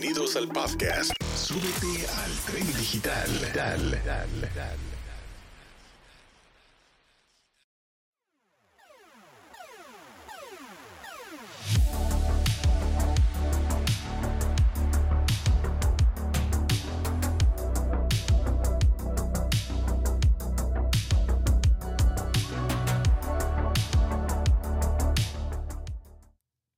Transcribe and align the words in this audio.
Bienvenidos 0.00 0.36
al 0.36 0.46
podcast. 0.46 1.10
Súbete 1.34 2.06
al 2.06 2.30
tren 2.46 2.66
digital. 2.78 3.28
Dale, 3.52 4.00
dale, 4.04 4.48
dale. 4.54 4.78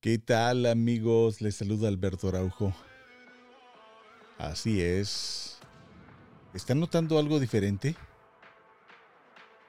¿Qué 0.00 0.18
tal 0.18 0.64
amigos? 0.64 1.42
Les 1.42 1.56
saluda 1.56 1.88
Alberto 1.88 2.28
Araujo. 2.28 2.72
Así 4.40 4.80
es. 4.80 5.58
¿Están 6.54 6.80
notando 6.80 7.18
algo 7.18 7.38
diferente? 7.38 7.94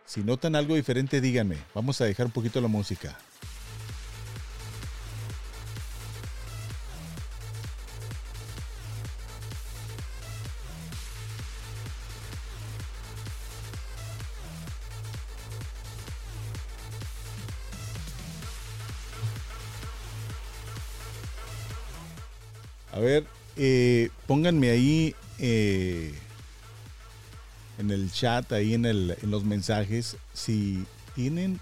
Si 0.05 0.23
notan 0.23 0.55
algo 0.55 0.75
diferente, 0.75 1.19
díganme. 1.19 1.57
Vamos 1.75 1.99
a 1.99 2.05
dejar 2.05 2.27
un 2.27 2.31
poquito 2.31 2.61
la 2.61 2.69
música. 2.69 3.17
A 22.93 22.99
ver, 22.99 23.25
eh, 23.57 24.09
pónganme 24.27 24.69
ahí 24.69 25.15
eh, 25.39 26.13
en 27.77 27.91
el 27.91 28.11
chat, 28.11 28.51
ahí 28.51 28.73
en, 28.73 28.85
el, 28.85 29.17
en 29.21 29.31
los 29.31 29.43
mensajes, 29.43 30.17
si 30.33 30.85
tienen 31.15 31.59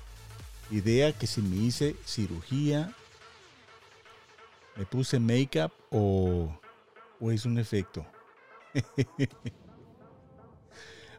idea 0.72 1.12
que 1.12 1.28
si 1.28 1.42
me 1.42 1.56
hice 1.56 1.96
cirugía, 2.06 2.94
me 4.76 4.86
puse 4.86 5.20
make-up 5.20 5.72
o, 5.90 6.50
o 7.20 7.32
es 7.32 7.46
un 7.46 7.58
efecto. 7.58 8.06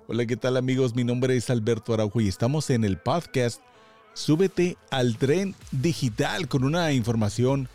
Hola, 0.07 0.27
¿qué 0.27 0.37
tal 0.37 0.57
amigos? 0.57 0.95
Mi 0.95 1.05
nombre 1.05 1.37
es 1.37 1.51
Alberto 1.51 1.95
Araujo 1.95 2.21
y 2.21 2.29
estamos 2.29 2.71
en 2.71 2.85
el 2.85 2.99
podcast 2.99 3.61
Súbete 4.13 4.77
al 4.91 5.17
tren 5.17 5.55
digital 5.71 6.49
con 6.49 6.65
una 6.65 6.93
información 6.93 7.69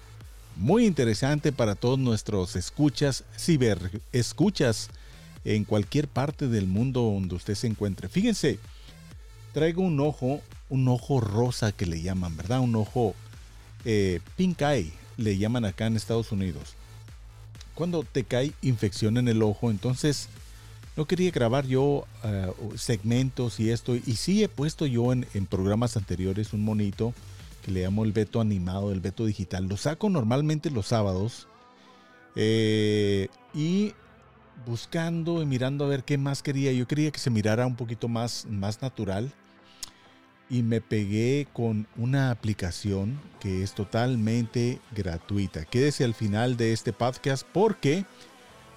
muy 0.55 0.85
interesante 0.85 1.51
para 1.51 1.75
todos 1.75 1.99
nuestros 1.99 2.55
escuchas, 2.55 3.23
ciber 3.37 4.01
escuchas 4.11 4.89
en 5.43 5.63
cualquier 5.63 6.07
parte 6.07 6.47
del 6.47 6.67
mundo 6.67 7.01
donde 7.01 7.35
usted 7.35 7.55
se 7.55 7.67
encuentre. 7.67 8.09
Fíjense, 8.09 8.59
traigo 9.53 9.83
un 9.83 9.99
ojo, 9.99 10.41
un 10.69 10.87
ojo 10.87 11.19
rosa 11.19 11.71
que 11.71 11.85
le 11.85 12.01
llaman, 12.01 12.35
¿verdad? 12.35 12.61
Un 12.61 12.75
ojo 12.75 13.13
eh, 13.83 14.19
pink 14.37 14.61
eye, 14.61 14.93
le 15.17 15.37
llaman 15.37 15.65
acá 15.65 15.87
en 15.87 15.95
Estados 15.95 16.31
Unidos. 16.31 16.73
Cuando 17.75 18.03
te 18.03 18.23
cae 18.23 18.53
infección 18.61 19.17
en 19.17 19.27
el 19.27 19.43
ojo, 19.43 19.69
entonces 19.69 20.29
no 20.95 21.05
quería 21.05 21.29
grabar 21.31 21.67
yo 21.67 22.05
uh, 22.23 22.77
segmentos 22.77 23.59
y 23.59 23.69
esto. 23.69 23.95
Y 23.95 24.15
sí 24.15 24.43
he 24.43 24.47
puesto 24.47 24.85
yo 24.85 25.11
en 25.11 25.45
programas 25.49 25.97
anteriores 25.97 26.53
un 26.53 26.63
monito 26.63 27.13
que 27.65 27.71
le 27.71 27.81
llamo 27.81 28.05
el 28.05 28.11
veto 28.11 28.41
animado, 28.41 28.91
el 28.91 28.99
veto 28.99 29.25
digital. 29.25 29.65
Lo 29.65 29.75
saco 29.75 30.07
normalmente 30.11 30.69
los 30.69 30.85
sábados. 30.85 31.47
Eh, 32.35 33.27
y 33.55 33.93
buscando 34.67 35.41
y 35.41 35.47
mirando 35.47 35.85
a 35.85 35.87
ver 35.87 36.03
qué 36.03 36.19
más 36.19 36.43
quería. 36.43 36.71
Yo 36.73 36.87
quería 36.87 37.09
que 37.09 37.17
se 37.17 37.31
mirara 37.31 37.65
un 37.65 37.75
poquito 37.75 38.07
más, 38.07 38.45
más 38.47 38.83
natural. 38.83 39.31
Y 40.47 40.61
me 40.61 40.79
pegué 40.79 41.47
con 41.53 41.87
una 41.97 42.29
aplicación 42.29 43.19
que 43.39 43.63
es 43.63 43.73
totalmente 43.73 44.79
gratuita. 44.95 45.65
Quédese 45.65 46.03
al 46.03 46.13
final 46.13 46.57
de 46.57 46.71
este 46.71 46.93
podcast 46.93 47.47
porque 47.51 48.05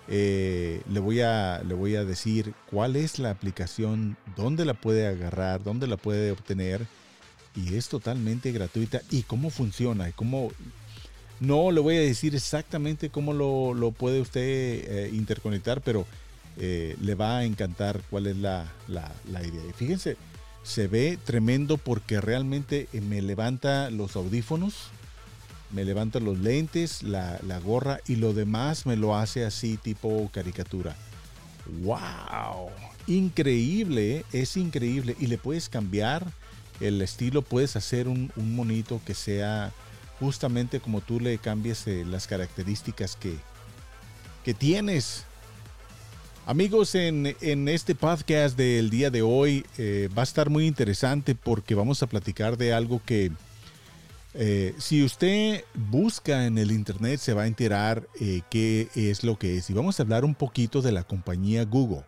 eh, 0.08 0.80
le, 0.88 1.00
voy 1.00 1.20
a, 1.20 1.62
le 1.62 1.74
voy 1.74 1.94
a 1.94 2.06
decir 2.06 2.54
cuál 2.70 2.96
es 2.96 3.18
la 3.18 3.28
aplicación, 3.28 4.16
dónde 4.34 4.64
la 4.64 4.72
puede 4.72 5.06
agarrar, 5.06 5.62
dónde 5.62 5.86
la 5.86 5.98
puede 5.98 6.30
obtener 6.30 6.86
y 7.58 7.74
es 7.74 7.88
totalmente 7.88 8.52
gratuita. 8.52 9.02
¿Y 9.10 9.22
cómo 9.22 9.50
funciona? 9.50 10.10
¿Cómo? 10.12 10.50
No 11.40 11.70
le 11.70 11.80
voy 11.80 11.96
a 11.96 12.00
decir 12.00 12.34
exactamente 12.34 13.10
cómo 13.10 13.32
lo, 13.32 13.74
lo 13.74 13.92
puede 13.92 14.20
usted 14.20 14.40
eh, 14.42 15.10
interconectar, 15.12 15.80
pero 15.80 16.06
eh, 16.56 16.96
le 17.00 17.14
va 17.14 17.38
a 17.38 17.44
encantar 17.44 18.00
cuál 18.10 18.26
es 18.26 18.36
la, 18.36 18.66
la, 18.88 19.12
la, 19.30 19.46
idea. 19.46 19.62
Y 19.68 19.72
fíjense, 19.72 20.16
se 20.62 20.88
ve 20.88 21.18
tremendo 21.24 21.78
porque 21.78 22.20
realmente 22.20 22.88
eh, 22.92 23.00
me 23.00 23.22
levanta 23.22 23.90
los 23.90 24.16
audífonos, 24.16 24.88
me 25.70 25.84
levanta 25.84 26.18
los 26.18 26.38
lentes, 26.38 27.02
la, 27.02 27.38
la 27.46 27.60
gorra 27.60 28.00
y 28.08 28.16
lo 28.16 28.32
demás 28.32 28.86
me 28.86 28.96
lo 28.96 29.16
hace 29.16 29.44
así 29.44 29.76
tipo 29.76 30.28
caricatura. 30.32 30.96
¡Wow! 31.82 32.70
Increíble, 33.06 34.24
es 34.32 34.56
increíble. 34.56 35.16
Y 35.20 35.26
le 35.28 35.38
puedes 35.38 35.68
cambiar 35.68 36.26
el 36.80 37.02
estilo, 37.02 37.42
puedes 37.42 37.76
hacer 37.76 38.08
un, 38.08 38.30
monito 38.36 39.00
que 39.04 39.14
sea 39.14 39.72
justamente 40.20 40.80
como 40.80 41.00
tú 41.00 41.20
le 41.20 41.38
cambies 41.38 41.86
eh, 41.86 42.04
las 42.06 42.26
características 42.26 43.16
que, 43.16 43.34
que 44.44 44.54
tienes. 44.54 45.24
Amigos, 46.46 46.94
en, 46.94 47.36
en, 47.40 47.68
este 47.68 47.94
podcast 47.94 48.56
del 48.56 48.90
día 48.90 49.10
de 49.10 49.22
hoy 49.22 49.66
eh, 49.76 50.08
va 50.16 50.22
a 50.22 50.24
estar 50.24 50.48
muy 50.48 50.66
interesante 50.66 51.34
porque 51.34 51.74
vamos 51.74 52.02
a 52.02 52.06
platicar 52.06 52.56
de 52.56 52.72
algo 52.72 53.02
que 53.04 53.30
eh, 54.34 54.74
si 54.78 55.04
usted 55.04 55.64
busca 55.74 56.46
en 56.46 56.56
el 56.58 56.70
internet 56.70 57.20
se 57.20 57.34
va 57.34 57.42
a 57.42 57.46
enterar 57.46 58.06
qué 58.50 58.88
es 58.94 59.24
lo 59.24 59.38
que 59.38 59.58
es. 59.58 59.68
Y 59.68 59.74
vamos 59.74 59.98
a 59.98 60.04
hablar 60.04 60.24
un 60.24 60.34
poquito 60.34 60.80
de 60.80 60.92
la 60.92 61.02
compañía 61.02 61.64
Google. 61.64 62.04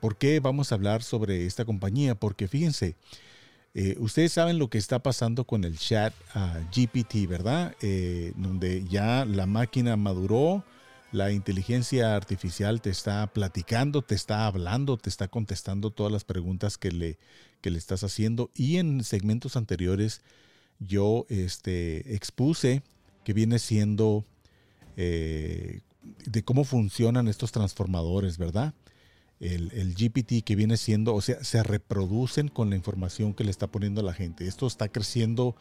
¿Por 0.00 0.16
qué 0.16 0.40
vamos 0.40 0.72
a 0.72 0.76
hablar 0.76 1.02
sobre 1.02 1.44
esta 1.44 1.66
compañía? 1.66 2.14
Porque 2.14 2.48
fíjense, 2.48 2.96
eh, 3.78 3.94
ustedes 3.98 4.32
saben 4.32 4.58
lo 4.58 4.70
que 4.70 4.78
está 4.78 5.00
pasando 5.02 5.44
con 5.44 5.64
el 5.64 5.78
chat 5.78 6.14
uh, 6.34 6.64
GPT, 6.74 7.28
¿verdad? 7.28 7.76
Eh, 7.82 8.32
donde 8.34 8.82
ya 8.88 9.26
la 9.26 9.44
máquina 9.44 9.98
maduró, 9.98 10.64
la 11.12 11.30
inteligencia 11.30 12.16
artificial 12.16 12.80
te 12.80 12.88
está 12.88 13.26
platicando, 13.26 14.00
te 14.00 14.14
está 14.14 14.46
hablando, 14.46 14.96
te 14.96 15.10
está 15.10 15.28
contestando 15.28 15.90
todas 15.90 16.10
las 16.10 16.24
preguntas 16.24 16.78
que 16.78 16.90
le, 16.90 17.18
que 17.60 17.70
le 17.70 17.76
estás 17.76 18.02
haciendo. 18.02 18.50
Y 18.54 18.78
en 18.78 19.04
segmentos 19.04 19.56
anteriores 19.56 20.22
yo 20.78 21.26
este, 21.28 22.14
expuse 22.14 22.82
que 23.24 23.34
viene 23.34 23.58
siendo 23.58 24.24
eh, 24.96 25.80
de 26.24 26.42
cómo 26.44 26.64
funcionan 26.64 27.28
estos 27.28 27.52
transformadores, 27.52 28.38
¿verdad? 28.38 28.72
El, 29.40 29.70
el, 29.72 29.94
GPT 29.94 30.44
que 30.44 30.56
viene 30.56 30.76
siendo, 30.76 31.14
o 31.14 31.20
sea, 31.20 31.42
se 31.44 31.62
reproducen 31.62 32.48
con 32.48 32.70
la 32.70 32.76
información 32.76 33.34
que 33.34 33.44
le 33.44 33.50
está 33.50 33.66
poniendo 33.66 34.02
la 34.02 34.14
gente. 34.14 34.46
Esto 34.46 34.66
está 34.66 34.88
creciendo 34.88 35.56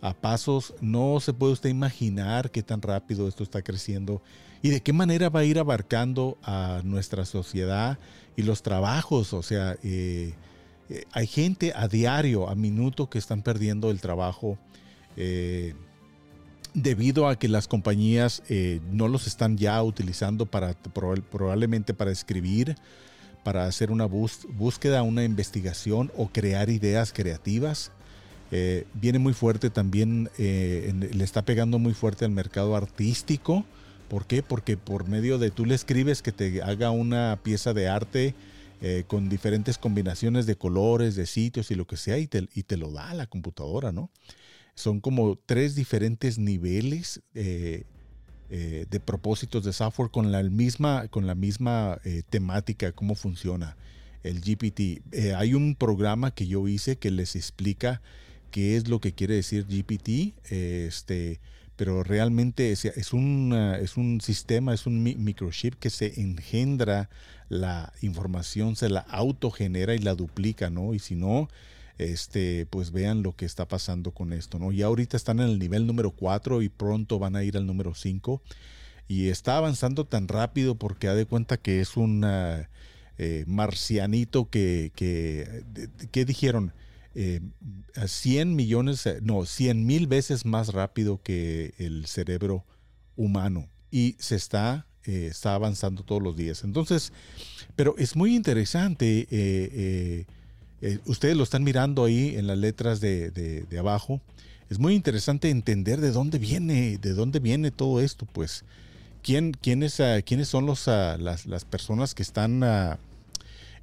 a 0.00 0.12
pasos, 0.12 0.74
no 0.82 1.18
se 1.20 1.32
puede 1.32 1.54
usted 1.54 1.70
imaginar 1.70 2.50
qué 2.50 2.62
tan 2.62 2.82
rápido 2.82 3.26
esto 3.26 3.42
está 3.42 3.62
creciendo 3.62 4.20
y 4.60 4.68
de 4.70 4.82
qué 4.82 4.92
manera 4.92 5.30
va 5.30 5.40
a 5.40 5.44
ir 5.44 5.58
abarcando 5.58 6.38
a 6.42 6.82
nuestra 6.84 7.24
sociedad 7.24 7.98
y 8.36 8.42
los 8.42 8.62
trabajos. 8.62 9.32
O 9.32 9.42
sea, 9.42 9.76
eh, 9.82 10.34
eh, 10.88 11.04
hay 11.12 11.26
gente 11.26 11.72
a 11.76 11.88
diario, 11.88 12.48
a 12.48 12.54
minuto, 12.54 13.10
que 13.10 13.18
están 13.18 13.42
perdiendo 13.42 13.90
el 13.90 14.00
trabajo. 14.00 14.58
Eh, 15.16 15.74
debido 16.72 17.28
a 17.28 17.38
que 17.38 17.46
las 17.48 17.68
compañías 17.68 18.42
no 18.90 19.06
los 19.06 19.28
están 19.28 19.56
ya 19.56 19.80
utilizando 19.82 20.44
para 20.44 20.74
probablemente 20.74 21.94
para 21.94 22.10
escribir, 22.10 22.74
para 23.44 23.66
hacer 23.66 23.92
una 23.92 24.06
bús 24.06 24.48
búsqueda, 24.56 25.02
una 25.02 25.22
investigación 25.22 26.10
o 26.16 26.28
crear 26.28 26.70
ideas 26.70 27.12
creativas. 27.12 27.92
Eh, 28.50 28.86
viene 28.94 29.18
muy 29.18 29.34
fuerte 29.34 29.70
también, 29.70 30.30
eh, 30.38 30.92
le 31.12 31.24
está 31.24 31.42
pegando 31.42 31.78
muy 31.78 31.94
fuerte 31.94 32.24
al 32.24 32.30
mercado 32.30 32.74
artístico. 32.74 33.64
¿Por 34.08 34.26
qué? 34.26 34.42
Porque 34.42 34.76
por 34.76 35.08
medio 35.08 35.38
de 35.38 35.50
tú 35.50 35.66
le 35.66 35.74
escribes 35.74 36.22
que 36.22 36.32
te 36.32 36.62
haga 36.62 36.90
una 36.90 37.38
pieza 37.42 37.74
de 37.74 37.88
arte 37.88 38.34
eh, 38.80 39.04
con 39.06 39.28
diferentes 39.28 39.78
combinaciones 39.78 40.46
de 40.46 40.56
colores, 40.56 41.14
de 41.14 41.26
sitios 41.26 41.70
y 41.70 41.74
lo 41.74 41.86
que 41.86 41.96
sea, 41.96 42.18
y 42.18 42.26
te, 42.26 42.48
y 42.54 42.64
te 42.64 42.76
lo 42.76 42.90
da 42.90 43.14
la 43.14 43.26
computadora, 43.26 43.92
¿no? 43.92 44.10
Son 44.74 45.00
como 45.00 45.36
tres 45.36 45.74
diferentes 45.74 46.38
niveles 46.38 47.22
eh, 48.54 48.64
eh, 48.74 48.86
de 48.88 49.00
propósitos 49.00 49.64
de 49.64 49.72
software 49.72 50.10
con 50.10 50.30
la 50.30 50.42
misma, 50.44 51.08
con 51.08 51.26
la 51.26 51.34
misma 51.34 51.98
eh, 52.04 52.22
temática, 52.30 52.92
cómo 52.92 53.16
funciona 53.16 53.76
el 54.22 54.40
GPT. 54.40 55.02
Eh, 55.12 55.34
hay 55.36 55.54
un 55.54 55.74
programa 55.74 56.30
que 56.30 56.46
yo 56.46 56.68
hice 56.68 56.96
que 56.96 57.10
les 57.10 57.34
explica 57.34 58.00
qué 58.52 58.76
es 58.76 58.86
lo 58.86 59.00
que 59.00 59.12
quiere 59.12 59.34
decir 59.34 59.66
GPT, 59.66 60.34
este, 60.50 61.40
pero 61.74 62.04
realmente 62.04 62.70
es, 62.70 62.84
es, 62.84 63.12
un, 63.12 63.52
es 63.80 63.96
un 63.96 64.20
sistema, 64.20 64.72
es 64.72 64.86
un 64.86 65.02
microchip 65.02 65.74
que 65.74 65.90
se 65.90 66.20
engendra 66.20 67.10
la 67.48 67.92
información, 68.02 68.76
se 68.76 68.88
la 68.88 69.00
autogenera 69.00 69.96
y 69.96 69.98
la 69.98 70.14
duplica, 70.14 70.70
¿no? 70.70 70.94
Y 70.94 71.00
si 71.00 71.16
no, 71.16 71.48
este, 71.98 72.66
pues 72.66 72.90
vean 72.90 73.22
lo 73.22 73.36
que 73.36 73.44
está 73.44 73.68
pasando 73.68 74.12
con 74.12 74.32
esto, 74.32 74.58
¿no? 74.58 74.72
Y 74.72 74.82
ahorita 74.82 75.16
están 75.16 75.40
en 75.40 75.48
el 75.48 75.58
nivel 75.58 75.86
número 75.86 76.10
4 76.10 76.62
y 76.62 76.68
pronto 76.68 77.18
van 77.18 77.36
a 77.36 77.44
ir 77.44 77.56
al 77.56 77.66
número 77.66 77.94
5. 77.94 78.42
Y 79.06 79.28
está 79.28 79.58
avanzando 79.58 80.06
tan 80.06 80.28
rápido 80.28 80.76
porque 80.76 81.08
ha 81.08 81.14
de 81.14 81.26
cuenta 81.26 81.56
que 81.56 81.80
es 81.80 81.96
un 81.96 82.24
eh, 82.24 83.44
marcianito 83.46 84.48
que, 84.48 84.92
que, 84.94 85.64
que 86.10 86.24
dijeron, 86.24 86.72
eh, 87.14 87.40
100 88.06 88.56
millones, 88.56 89.06
eh, 89.06 89.20
no, 89.22 89.46
100 89.46 89.86
mil 89.86 90.08
veces 90.08 90.44
más 90.44 90.72
rápido 90.72 91.22
que 91.22 91.74
el 91.78 92.06
cerebro 92.06 92.64
humano. 93.16 93.68
Y 93.90 94.16
se 94.18 94.34
está, 94.34 94.88
eh, 95.04 95.28
está 95.30 95.54
avanzando 95.54 96.02
todos 96.02 96.22
los 96.22 96.36
días. 96.36 96.64
Entonces, 96.64 97.12
pero 97.76 97.94
es 97.98 98.16
muy 98.16 98.34
interesante. 98.34 100.26
Eh, 100.86 100.98
ustedes 101.06 101.34
lo 101.34 101.44
están 101.44 101.64
mirando 101.64 102.04
ahí 102.04 102.36
en 102.36 102.46
las 102.46 102.58
letras 102.58 103.00
de, 103.00 103.66
abajo. 103.78 104.20
Es 104.68 104.78
muy 104.78 104.92
interesante 104.92 105.48
entender 105.48 105.98
de 105.98 106.10
dónde 106.10 106.38
viene, 106.38 106.98
de 106.98 107.14
dónde 107.14 107.38
viene 107.38 107.70
todo 107.70 108.02
esto, 108.02 108.26
pues. 108.30 108.66
¿Quién, 109.22 109.52
quiénes, 109.52 109.98
ah, 110.00 110.20
¿Quiénes 110.20 110.48
son 110.48 110.66
los, 110.66 110.86
ah, 110.88 111.16
las, 111.16 111.64
personas 111.64 112.14
que 112.14 112.22
están 112.22 112.62
ah, 112.62 112.98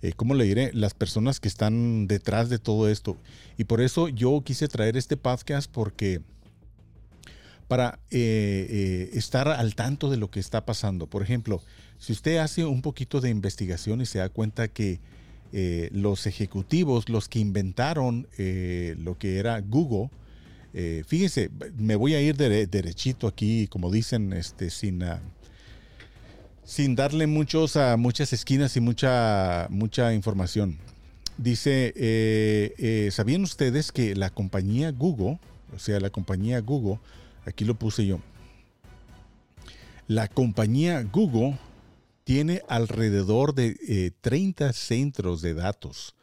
eh, 0.03 0.13
¿cómo 0.15 0.35
le 0.35 0.43
diré? 0.43 0.69
Las 0.75 0.93
personas 0.93 1.39
que 1.39 1.47
están 1.47 2.05
detrás 2.05 2.49
de 2.49 2.59
todo 2.59 2.87
esto. 2.87 3.17
Y 3.57 3.63
por 3.63 3.81
eso 3.81 4.07
yo 4.07 4.43
quise 4.45 4.67
traer 4.67 4.95
este 4.95 5.17
podcast 5.17 5.71
porque 5.71 6.21
para 7.67 7.97
eh, 8.11 9.09
estar 9.13 9.47
al 9.47 9.73
tanto 9.73 10.11
de 10.11 10.17
lo 10.17 10.29
que 10.29 10.39
está 10.39 10.67
pasando. 10.67 11.07
Por 11.07 11.23
ejemplo, 11.23 11.63
si 11.97 12.13
usted 12.13 12.37
hace 12.37 12.63
un 12.63 12.83
poquito 12.83 13.21
de 13.21 13.31
investigación 13.31 14.01
y 14.01 14.05
se 14.05 14.19
da 14.19 14.29
cuenta 14.29 14.67
que 14.67 14.99
los 15.51 16.27
ejecutivos, 16.27 17.09
los 17.09 17.27
que 17.27 17.39
inventaron 17.39 18.27
lo 18.97 19.17
que 19.17 19.37
era 19.37 19.59
Google, 19.61 20.09
fíjense, 21.05 21.49
me 21.77 21.95
voy 21.95 22.13
a 22.15 22.21
ir 22.21 22.37
derechito 22.37 23.27
aquí, 23.27 23.67
como 23.67 23.91
dicen, 23.91 24.33
este, 24.33 24.69
sin, 24.69 25.03
sin 26.63 26.95
darle 26.95 27.27
muchos 27.27 27.75
a 27.75 27.97
muchas 27.97 28.31
esquinas 28.33 28.77
y 28.77 28.79
mucha, 28.79 29.67
mucha 29.69 30.13
información. 30.13 30.77
Dice, 31.37 31.93
eh, 31.95 32.73
eh, 32.77 33.09
¿sabían 33.11 33.43
ustedes 33.43 33.91
que 33.91 34.15
la 34.15 34.29
compañía 34.29 34.91
Google, 34.91 35.39
o 35.75 35.79
sea, 35.79 35.99
la 35.99 36.09
compañía 36.09 36.61
Google, 36.61 36.99
aquí 37.45 37.65
lo 37.65 37.75
puse 37.75 38.05
yo, 38.05 38.19
la 40.07 40.27
compañía 40.27 41.01
Google 41.03 41.57
tiene 42.23 42.61
alrededor 42.67 43.53
de 43.53 44.13
30 44.21 44.69
eh, 44.69 44.73
centros 44.73 45.41
de 45.41 45.53
datos, 45.53 46.15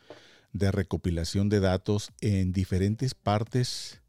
de 0.53 0.71
recopilación 0.71 1.49
de 1.49 1.61
datos 1.61 2.11
en 2.21 2.53
diferentes 2.53 3.15
partes, 3.15 4.01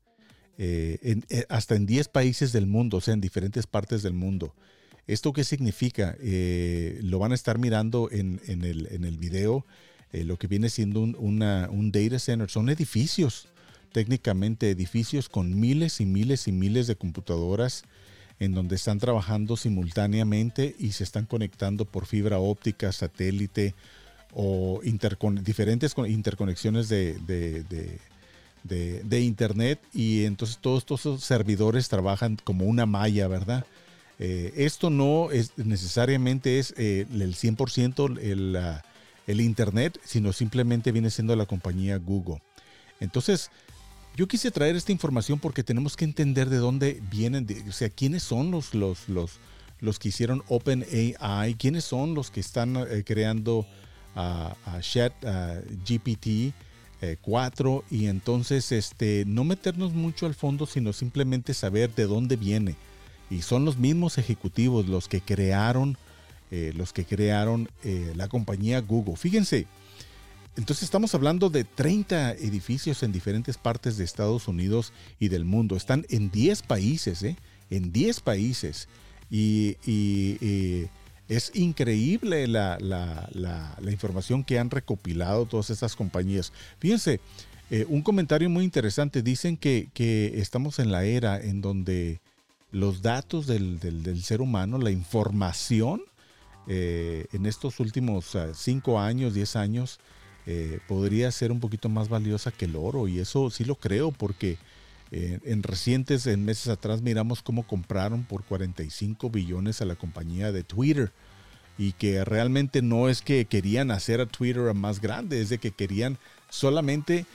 hasta 1.48 1.76
en 1.76 1.86
10 1.86 2.10
países 2.10 2.52
del 2.52 2.68
mundo, 2.68 2.98
o 2.98 3.02
sea, 3.02 3.14
en 3.14 3.22
diferentes 3.22 3.66
partes 3.66 4.04
del 4.04 4.14
mundo. 4.14 4.54
¿Esto 5.10 5.34
qué 5.34 5.44
significa? 5.44 6.16
Eh, 6.22 7.00
lo 7.02 7.18
van 7.18 7.32
a 7.32 7.36
estar 7.36 7.58
mirando 7.58 8.10
en, 8.12 8.40
el, 8.46 8.88
en 8.92 9.20
video, 9.20 9.66
eh, 10.12 10.24
lo 10.24 10.38
que 10.38 10.46
viene 10.46 10.70
siendo 10.70 11.02
un, 11.02 11.40
data 11.92 12.20
center. 12.20 12.48
Son 12.48 12.70
edificios, 12.70 13.48
técnicamente 13.92 14.70
edificios 14.70 15.28
con 15.28 15.60
miles 15.60 16.00
y 16.00 16.06
miles 16.06 16.48
y 16.48 16.52
miles 16.52 16.86
de 16.86 16.96
computadoras 16.96 17.86
en 18.40 18.54
donde 18.54 18.76
están 18.76 19.00
trabajando 19.00 19.58
simultáneamente 19.58 20.76
y 20.80 20.94
se 20.94 21.04
están 21.04 21.26
conectando 21.26 21.86
por 21.86 22.06
fibra 22.06 22.40
óptica, 22.40 22.92
satélite 22.92 23.76
o 24.34 24.82
diferentes 25.42 25.96
interconexiones 26.08 26.88
de, 26.90 28.00
Internet. 29.12 29.80
Y 29.94 30.26
entonces 30.26 30.58
todos 30.60 30.84
estos 30.84 31.24
servidores 31.24 31.90
trabajan 31.90 32.38
como 32.44 32.66
una 32.66 32.86
malla, 32.86 33.28
¿verdad? 33.28 33.66
Eh, 34.20 34.54
esto 34.58 34.90
no 34.90 35.32
es 35.32 35.58
necesariamente 35.58 36.60
es 36.60 36.74
eh, 36.78 37.06
el 37.10 37.36
100% 37.36 38.20
el, 38.20 38.58
el 39.28 39.42
Internet, 39.42 40.00
sino 40.04 40.34
simplemente 40.34 40.92
viene 40.92 41.10
siendo 41.10 41.36
la 41.36 41.46
compañía 41.46 41.98
Google. 41.98 42.42
Entonces, 43.00 43.50
yo 44.19 44.27
quise 44.27 44.51
traer 44.51 44.75
esta 44.75 44.92
información 44.92 45.39
porque 45.39 45.63
tenemos 45.63 45.95
que 45.95 46.04
entender 46.04 46.50
de 46.50 46.57
dónde 46.57 47.01
vienen, 47.10 47.48
o 47.69 47.71
sea, 47.71 47.88
quiénes 47.88 48.21
son 48.21 48.51
los, 48.51 48.74
los, 48.74 49.07
los, 49.07 49.39
los 49.80 49.98
que 49.98 50.10
hicieron 50.10 50.44
OpenAI, 50.50 51.54
quiénes 51.56 51.86
son 51.86 52.16
los 52.16 52.30
que 52.30 52.42
están 52.42 52.75
eh, 52.75 53.06
creando 53.06 53.66
a 54.16 54.54
Chat 54.81 55.13
GPT 55.88 56.54
4 57.21 57.86
y 57.89 58.07
entonces 58.07 58.74
este, 58.74 59.24
no 59.25 59.45
meternos 59.45 59.94
mucho 59.94 60.25
al 60.25 60.36
fondo, 60.36 60.66
sino 60.66 60.92
simplemente 60.92 61.54
saber 61.54 61.95
de 61.95 62.04
dónde 62.04 62.36
viene 62.36 62.75
y 63.30 63.42
son 63.42 63.63
los 63.63 63.77
mismos 63.77 64.18
ejecutivos 64.18 64.89
los 64.89 65.07
que 65.07 65.21
crearon, 65.21 65.98
eh, 66.51 66.74
los 66.75 66.92
que 66.92 67.06
crearon 67.06 67.69
eh, 67.86 68.12
la 68.18 68.27
compañía 68.27 68.81
Google. 68.81 69.16
Fíjense, 69.16 69.66
entonces 70.60 70.84
estamos 70.84 71.16
hablando 71.16 71.50
de 71.50 71.64
30 71.64 72.34
edificios 72.34 73.02
en 73.04 73.14
diferentes 73.14 73.58
partes 73.58 73.96
de 73.96 74.04
Estados 74.04 74.50
Unidos 74.50 74.92
y 75.18 75.30
del 75.30 75.46
mundo. 75.46 75.78
Están 75.78 76.06
en 76.10 76.30
10 76.32 76.64
países, 76.64 77.24
¿eh? 77.24 77.38
En 77.70 77.94
10 77.94 78.20
países. 78.20 78.90
Y, 79.32 79.78
es 81.30 81.52
increíble 81.54 82.48
la, 82.48 82.78
información 83.90 84.44
que 84.44 84.60
han 84.60 84.70
recopilado 84.70 85.46
todas 85.46 85.70
estas 85.70 85.96
compañías. 85.96 86.52
Fíjense, 86.80 87.22
un 87.88 88.02
comentario 88.02 88.50
muy 88.50 88.66
interesante. 88.66 89.22
Dicen 89.22 89.56
que, 89.56 89.88
que, 89.94 90.42
estamos 90.42 90.80
en 90.80 90.92
la 90.92 91.06
era 91.06 91.40
en 91.40 91.62
donde 91.62 92.20
los 92.72 93.02
datos 93.02 93.48
del, 93.48 94.22
ser 94.22 94.42
humano, 94.42 94.78
la 94.78 94.92
información 94.92 96.02
eh, 96.68 97.28
en 97.32 97.46
estos 97.46 97.80
últimos 97.80 98.38
5 98.54 99.00
años, 99.00 99.34
10 99.34 99.56
años, 99.56 100.00
eh, 100.46 100.80
podría 100.88 101.32
ser 101.32 101.52
un 101.52 101.60
poquito 101.60 101.90
más 101.90 102.10
valiosa 102.10 102.52
que 102.52 102.66
el 102.66 102.76
oro. 102.76 103.08
Y 103.08 103.20
eso 103.20 103.50
sí 103.50 103.66
lo 103.66 103.76
creo 103.76 104.12
porque 104.12 104.58
eh, 105.12 105.40
en 105.44 105.64
recientes 105.64 106.28
en 106.28 106.46
meses 106.46 106.68
atrás 106.68 107.02
miramos 107.02 107.42
cómo 107.42 107.64
compraron 107.64 108.24
por 108.24 108.44
45 108.44 109.30
billones 109.30 109.81
a 109.81 109.86
la 109.86 109.96
compañía 109.96 110.52
de 110.52 110.64
Twitter. 110.64 111.12
Y 111.78 111.94
que 111.94 112.26
realmente 112.26 112.81
no 112.81 113.08
es 113.08 113.22
que 113.22 113.46
querían 113.46 113.92
hacer 113.92 114.19
a 114.19 114.26
Twitter 114.26 114.74
más 114.74 115.00
grande, 115.00 115.42
es 115.42 115.48
de 115.48 115.60
que 115.60 115.72
querían 115.72 116.18
solamente 116.50 117.26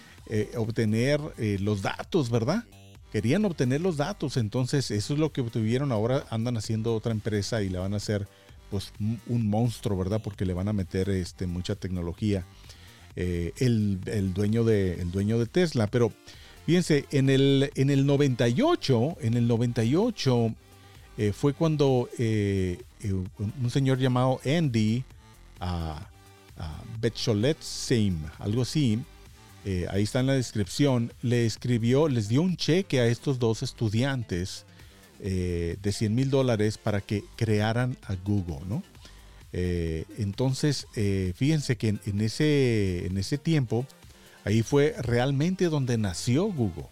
obtener 0.57 1.21
los 1.61 1.81
datos, 1.81 2.31
¿verdad? 2.31 2.65
querían 3.15 3.45
obtener 3.45 3.81
los 3.81 3.97
datos, 3.97 4.37
entonces 4.37 4.91
eso 4.91 5.15
es 5.15 5.21
lo 5.21 5.33
que 5.33 5.41
obtuvieron, 5.41 5.93
ahora 5.93 6.25
andan 6.31 6.57
haciendo 6.57 6.97
otra 6.97 7.13
empresa 7.13 7.63
y 7.63 7.69
le 7.69 7.79
van 7.79 7.95
a 7.95 7.99
hacer 7.99 8.27
pues 8.73 8.93
un 9.29 9.49
monstruo, 9.49 9.97
¿verdad? 9.97 10.21
Porque 10.21 10.45
le 10.45 10.53
van 10.53 10.67
a 10.67 10.73
meter 10.73 11.09
este, 11.11 11.47
mucha 11.47 11.77
tecnología. 11.77 12.45
Eh, 13.17 13.53
el, 13.59 14.35
dueño 14.35 14.65
de, 14.65 14.95
el 14.95 15.13
dueño 15.13 15.39
de 15.39 15.47
Tesla, 15.47 15.87
pero 15.87 16.13
fíjense, 16.67 17.07
en 17.13 17.31
el, 17.31 17.71
en 17.77 17.91
el 17.91 18.07
98, 18.07 19.19
en 19.21 19.35
el 19.35 19.47
98 19.47 20.55
eh, 21.17 21.33
fue 21.33 21.53
cuando 21.53 22.09
eh, 22.19 22.83
un 23.05 23.71
señor 23.71 23.99
llamado 23.99 24.41
Andy 24.45 25.05
Betcholet 27.01 27.61
Same, 27.61 28.17
algo 28.39 28.63
así, 28.63 28.99
ahí 29.91 30.03
está 30.03 30.21
en 30.21 30.27
la 30.27 30.35
descripción, 30.35 31.13
le 31.23 31.47
escribió, 31.47 32.09
les 32.09 32.29
dio 32.29 32.43
un 32.43 32.57
cheque 32.57 33.01
a 33.01 33.07
estos 33.07 33.39
dos 33.39 33.63
estudiantes 33.63 34.65
de 35.21 35.93
100 35.93 36.15
mil 36.15 36.31
dólares 36.31 36.79
para 36.79 37.01
que 37.01 37.25
crearan 37.37 37.97
a 38.07 38.15
Google, 38.15 38.61
¿no? 38.69 38.83
Eh, 39.57 40.05
entonces, 40.19 40.89
fíjense 41.37 41.77
que 41.77 41.89
en, 42.05 42.21
ese, 42.21 43.07
en 43.07 43.17
ese 43.17 43.39
tiempo, 43.39 43.87
ahí 44.45 44.63
fue 44.63 44.95
realmente 44.99 45.67
donde 45.67 45.97
nació 45.97 46.45
Google, 46.47 46.87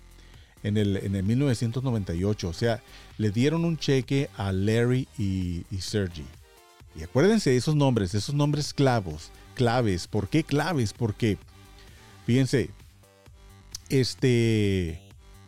en 0.63 0.77
el, 0.77 0.97
en 0.99 1.17
el 1.17 1.25
1998. 1.25 2.49
O 2.49 2.53
sea, 2.53 2.83
le 3.19 3.31
dieron 3.31 3.65
un 3.65 3.77
cheque 3.77 4.31
a 4.37 4.53
Larry 4.53 5.09
y, 5.19 5.65
y 5.71 5.81
Sergey. 5.81 6.25
Y 6.97 7.03
acuérdense 7.03 7.51
de 7.51 7.57
esos 7.57 7.75
nombres, 7.75 8.15
esos 8.15 8.35
nombres 8.35 8.73
clavos, 8.73 9.31
claves. 9.55 10.07
¿Por 10.07 10.29
qué 10.29 10.45
claves? 10.45 10.93
Porque 10.93 11.39
Fíjense, 12.27 12.71
este 13.89 15.01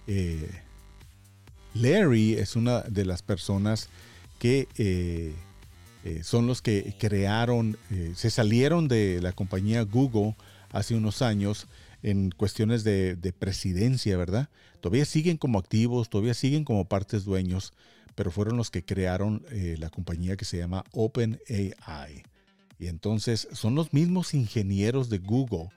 eh, 0.06 0.50
Larry 1.75 2.35
es 2.35 2.56
una 2.56 2.80
de 2.83 3.04
las 3.04 3.23
personas 3.23 3.88
que 4.38 4.68
eh, 4.76 5.35
eh, 6.04 6.23
son 6.23 6.46
los 6.46 6.62
que 6.62 6.94
crearon, 6.99 7.76
se 8.14 8.30
salieron 8.30 8.88
de 8.88 9.20
la 9.23 9.32
compañía 9.32 9.82
Google 9.82 10.37
hace 10.70 10.94
unos 10.94 11.23
años 11.23 11.66
en 12.04 12.30
cuestiones 12.30 12.84
de, 12.84 13.34
presidencia, 13.38 14.16
¿verdad? 14.18 14.50
Todavía 14.80 15.06
siguen 15.06 15.38
como 15.38 15.58
activos, 15.58 16.11
todavía 16.11 16.34
siguen 16.34 16.64
como 16.64 16.84
partes 16.84 17.25
dueños, 17.25 17.73
pero 18.14 18.30
fueron 18.30 18.58
los 18.58 18.70
que 18.70 18.84
crearon 18.84 19.42
eh, 19.50 19.76
la 19.78 19.88
compañía 19.88 20.37
que 20.37 20.44
se 20.44 20.58
llama 20.58 20.84
OpenAI. 20.92 22.23
Y 22.78 22.88
entonces 22.88 23.49
son 23.52 23.75
los 23.75 23.94
mismos 23.94 24.34
ingenieros 24.34 25.08
de 25.08 25.18
Google 25.18 25.70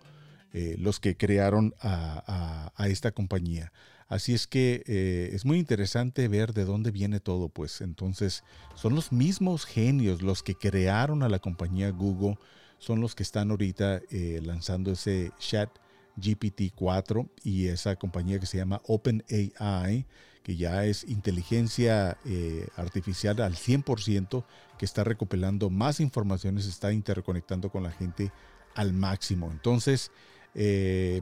eh, 0.54 0.76
los 0.80 1.00
que 1.00 1.16
crearon 1.16 1.74
a, 1.82 2.72
esta 2.88 3.12
compañía. 3.12 3.72
Así 4.08 4.34
es 4.34 4.48
que 4.48 4.84
eh, 4.88 5.32
es 5.34 5.46
muy 5.46 5.60
interesante 5.60 6.28
ver 6.28 6.54
de 6.54 6.66
dónde 6.66 6.92
viene 6.92 7.20
todo, 7.20 7.50
pues 7.50 7.82
entonces 7.82 8.44
son 8.76 8.96
los 8.96 9.12
mismos 9.12 9.66
genios 9.66 10.22
los 10.22 10.44
que 10.44 10.56
crearon 10.56 11.24
a 11.24 11.30
la 11.30 11.40
compañía 11.40 11.92
Google, 11.92 12.38
son 12.80 13.02
los 13.02 13.16
que 13.16 13.24
están 13.24 13.52
ahorita 13.52 14.02
lanzando 14.42 14.92
ese 14.92 15.32
chat 15.40 15.70
GPT-4 16.18 17.30
y 17.44 17.68
esa 17.68 17.96
compañía 17.96 18.40
que 18.40 18.46
se 18.46 18.58
llama 18.58 18.82
OpenAI, 18.86 20.06
que 20.44 20.56
ya 20.56 20.86
es 20.86 21.04
inteligencia 21.04 22.18
eh, 22.26 22.68
artificial 22.76 23.42
al 23.42 23.56
100%, 23.56 24.46
que 24.78 24.86
está 24.86 25.04
recopilando 25.04 25.70
más 25.70 26.00
informaciones, 26.00 26.66
está 26.66 26.92
interconectando 26.92 27.70
con 27.70 27.84
la 27.84 27.92
gente 27.92 28.32
al 28.76 28.94
máximo. 28.94 29.52
Entonces, 29.52 30.12
eh, 30.56 31.22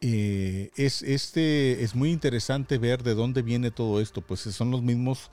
eh, 0.00 0.70
es, 0.76 1.02
este, 1.02 1.82
es 1.82 1.94
muy 1.94 2.10
interesante 2.10 2.78
ver 2.78 3.02
de 3.02 3.14
dónde 3.14 3.42
viene 3.42 3.70
todo 3.70 4.00
esto, 4.00 4.20
pues 4.22 4.40
son 4.40 4.70
los 4.70 4.82
mismos 4.82 5.30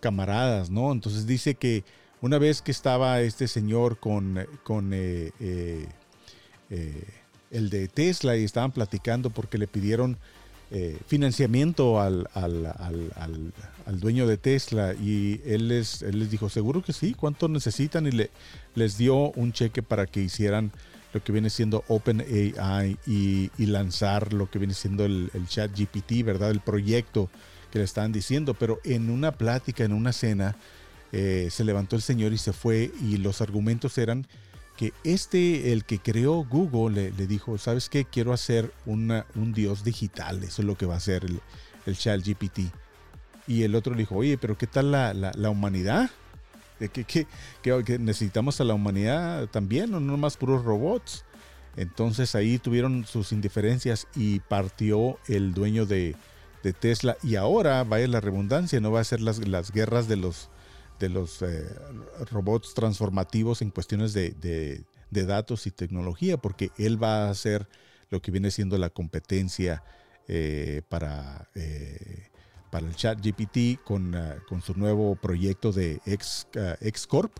camaradas, 0.00 0.70
¿no? 0.70 0.92
Entonces 0.92 1.26
dice 1.26 1.54
que 1.54 1.84
una 2.20 2.38
vez 2.38 2.62
que 2.62 2.70
estaba 2.70 3.20
este 3.20 3.48
señor 3.48 3.98
con, 3.98 4.46
con 4.62 4.92
el 4.92 5.86
de 7.50 7.88
Tesla 7.88 8.36
y 8.36 8.44
estaban 8.44 8.72
platicando 8.72 9.30
porque 9.30 9.58
le 9.58 9.66
pidieron 9.66 10.18
eh, 10.72 10.96
financiamiento 11.08 12.00
al, 12.00 12.28
dueño 13.98 14.28
de 14.28 14.36
Tesla 14.36 14.94
y 14.94 15.40
él 15.44 15.66
les, 15.66 16.02
les 16.02 16.30
dijo, 16.30 16.48
seguro 16.48 16.80
que 16.80 16.92
sí, 16.92 17.12
¿cuánto 17.12 17.48
necesitan? 17.48 18.06
Y 18.06 18.12
le, 18.12 18.30
les 18.76 18.96
dio 18.96 19.32
un 19.32 19.52
cheque 19.52 19.82
para 19.82 20.06
que 20.06 20.20
hicieran 20.20 20.70
lo 21.12 21.22
que 21.22 21.32
viene 21.32 21.50
siendo 21.50 21.84
OpenAI 21.88 22.96
y, 23.06 23.50
y 23.58 23.66
lanzar 23.66 24.32
lo 24.32 24.50
que 24.50 24.58
viene 24.58 24.74
siendo 24.74 25.04
el, 25.04 25.30
chat 25.48 25.70
GPT, 25.76 26.24
¿verdad? 26.24 26.50
El 26.50 26.60
proyecto 26.60 27.30
que 27.70 27.78
le 27.78 27.84
estaban 27.84 28.12
diciendo, 28.12 28.54
pero 28.54 28.80
en 28.84 29.10
una 29.10 29.32
plática, 29.32 29.84
en 29.84 29.92
una 29.92 30.12
cena, 30.12 30.56
eh, 31.12 31.48
se 31.50 31.64
levantó 31.64 31.96
el 31.96 32.02
señor 32.02 32.32
y 32.32 32.38
se 32.38 32.52
fue 32.52 32.92
y 33.02 33.16
los 33.16 33.40
argumentos 33.40 33.98
eran 33.98 34.26
que 34.76 34.92
este, 35.04 35.72
el 35.72 35.84
que 35.84 35.98
creó 35.98 36.44
Google, 36.44 37.12
le, 37.16 37.26
dijo, 37.26 37.58
¿sabes 37.58 37.88
qué? 37.88 38.04
Quiero 38.04 38.32
hacer 38.32 38.72
un 38.86 39.52
dios 39.52 39.84
digital, 39.84 40.42
eso 40.42 40.62
es 40.62 40.66
lo 40.66 40.76
que 40.76 40.86
va 40.86 40.94
a 40.94 40.98
hacer 40.98 41.24
el, 41.24 41.40
el 41.86 41.96
chat 41.96 42.20
GPT. 42.24 42.60
Y 43.46 43.64
el 43.64 43.74
otro 43.74 43.94
le 43.94 44.00
dijo, 44.00 44.16
oye, 44.16 44.38
pero 44.38 44.56
¿qué 44.56 44.66
tal 44.66 44.92
la, 44.92 45.12
la, 45.12 45.50
humanidad? 45.50 46.10
¿De 46.80 46.88
qué, 46.88 47.04
qué, 47.04 47.98
necesitamos 47.98 48.60
a 48.60 48.64
la 48.64 48.74
humanidad 48.74 49.46
también, 49.48 49.90
no 49.90 50.16
más 50.16 50.36
puros 50.36 50.64
robots? 50.64 51.24
Entonces 51.76 52.34
ahí 52.34 52.58
tuvieron 52.58 53.04
sus 53.04 53.30
indiferencias 53.30 54.08
y 54.16 54.40
partió 54.40 55.18
el 55.28 55.54
dueño 55.54 55.86
de, 55.86 56.16
de 56.64 56.72
Tesla. 56.72 57.16
Y 57.22 57.36
ahora, 57.36 57.84
vaya 57.84 58.08
la 58.08 58.20
redundancia, 58.20 58.80
no 58.80 58.90
va 58.90 59.00
a 59.00 59.04
ser 59.04 59.20
las, 59.20 59.46
las 59.46 59.70
guerras 59.70 60.08
de 60.08 60.16
los 60.16 60.50
de 61.00 61.08
los 61.08 61.42
eh, 61.42 61.66
robots 62.30 62.74
transformativos 62.74 63.62
en 63.62 63.70
cuestiones 63.70 64.12
de, 64.12 64.84
datos 65.10 65.66
y 65.66 65.72
tecnología, 65.72 66.36
porque 66.36 66.70
él 66.76 67.02
va 67.02 67.26
a 67.26 67.30
hacer 67.30 67.66
lo 68.10 68.20
que 68.20 68.30
viene 68.30 68.50
siendo 68.50 68.78
la 68.78 68.90
competencia 68.90 69.82
eh, 70.28 70.82
para, 70.88 71.48
eh, 71.54 72.28
para 72.70 72.86
el 72.86 72.94
chat 72.94 73.18
GPT 73.20 73.82
con, 73.82 74.16
con, 74.48 74.62
su 74.62 74.74
nuevo 74.74 75.16
proyecto 75.16 75.72
de 75.72 76.00
X, 76.06 76.46
Xcorp, 76.80 77.32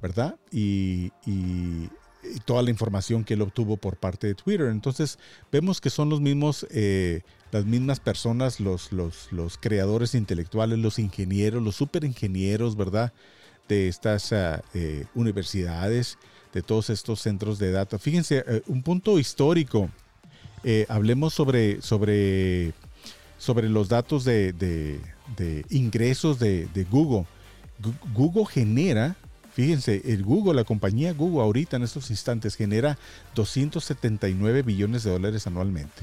¿verdad? 0.00 0.36
y, 0.50 1.12
y 1.26 1.90
toda 2.44 2.62
la 2.62 2.70
información 2.70 3.24
que 3.24 3.34
él 3.34 3.42
obtuvo 3.42 3.76
por 3.76 3.96
parte 3.96 4.26
de 4.26 4.34
Twitter. 4.34 4.68
Entonces 4.68 5.18
vemos 5.50 5.80
que 5.80 5.90
son 5.90 6.08
los 6.08 6.20
mismos, 6.20 6.66
eh, 6.70 7.22
las 7.50 7.64
mismas 7.64 8.00
personas, 8.00 8.60
los, 8.60 8.92
los, 8.92 9.32
los, 9.32 9.58
creadores 9.58 10.14
intelectuales, 10.14 10.78
los 10.78 10.98
ingenieros, 10.98 11.62
los 11.62 11.76
superingenieros, 11.76 12.76
¿verdad? 12.76 13.12
De 13.68 13.88
estas 13.88 14.32
ah, 14.32 14.62
eh, 14.74 15.06
universidades, 15.14 16.18
de 16.52 16.62
todos 16.62 16.90
estos 16.90 17.20
centros 17.20 17.58
de 17.58 17.72
datos. 17.72 18.02
Fíjense, 18.02 18.44
eh, 18.46 18.62
un 18.66 18.82
punto 18.82 19.18
histórico. 19.18 19.90
hablemos 20.88 21.32
sobre, 21.32 21.80
sobre, 21.80 22.74
sobre 23.40 23.70
los 23.70 23.88
datos 23.88 24.24
de, 24.24 24.52
de, 24.52 25.64
ingresos 25.70 26.38
de, 26.38 26.68
de 26.74 26.84
Google. 26.84 27.26
Google 28.14 28.44
genera 28.44 29.16
Fíjense, 29.52 30.00
el 30.04 30.22
Google, 30.22 30.54
la 30.54 30.64
compañía 30.64 31.12
Google 31.12 31.42
ahorita 31.42 31.76
en 31.76 31.82
estos 31.82 32.10
instantes 32.10 32.54
genera 32.54 32.96
279 33.34 34.62
billones 34.62 35.02
de 35.02 35.10
dólares 35.10 35.46
anualmente. 35.48 36.02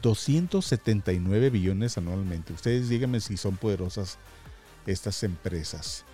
279 0.00 1.50
billones 1.50 1.98
anualmente. 1.98 2.54
Ustedes 2.54 2.88
díganme 2.88 3.20
si 3.20 3.36
son 3.36 3.56
poderosas 3.58 4.18
estas 4.86 5.22
empresas. 5.22 6.04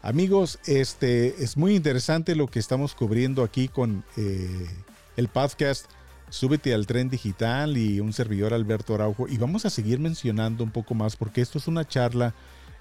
Amigos, 0.00 0.58
este 0.66 1.42
es 1.42 1.56
muy 1.56 1.74
interesante 1.74 2.36
lo 2.36 2.46
que 2.46 2.60
estamos 2.60 2.94
cubriendo 2.94 3.42
aquí 3.42 3.68
con 3.68 4.04
eh, 4.16 4.68
el 5.16 5.28
podcast. 5.28 5.86
Súbete 6.34 6.74
al 6.74 6.84
tren 6.88 7.08
digital 7.08 7.76
y 7.76 8.00
un 8.00 8.12
servidor 8.12 8.54
Alberto 8.54 8.92
Araujo. 8.92 9.28
Y 9.28 9.38
vamos 9.38 9.66
a 9.66 9.70
seguir 9.70 10.00
mencionando 10.00 10.64
un 10.64 10.72
poco 10.72 10.92
más 10.92 11.14
porque 11.14 11.40
esto 11.40 11.58
es 11.58 11.68
una 11.68 11.86
charla 11.86 12.34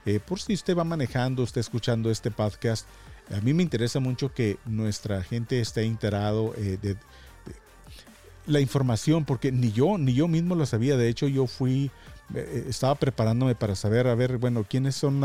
eh, 0.07 0.19
por 0.19 0.39
si 0.39 0.53
usted 0.53 0.75
va 0.75 0.83
manejando, 0.83 1.43
está 1.43 1.59
escuchando 1.59 2.09
este 2.09 2.31
podcast, 2.31 2.87
a 3.31 3.39
mí 3.41 3.53
me 3.53 3.61
interesa 3.61 3.99
mucho 3.99 4.33
que 4.33 4.57
nuestra 4.65 5.21
gente 5.21 5.61
esté 5.61 5.83
enterado 5.83 6.55
eh, 6.57 6.79
de, 6.81 6.97
la 8.47 8.59
información, 8.59 9.23
porque 9.23 9.51
ni 9.51 9.71
yo, 9.71 9.99
ni 9.99 10.15
yo 10.15 10.27
mismo 10.27 10.55
lo 10.55 10.65
sabía. 10.65 10.97
De 10.97 11.07
hecho, 11.07 11.27
yo 11.27 11.45
fui, 11.45 11.91
eh, 12.33 12.65
estaba 12.67 12.95
preparándome 12.95 13.53
para 13.53 13.75
saber, 13.75 14.07
a 14.07 14.15
ver, 14.15 14.39
bueno, 14.39 14.65
quiénes 14.67 14.95
son 14.95 15.21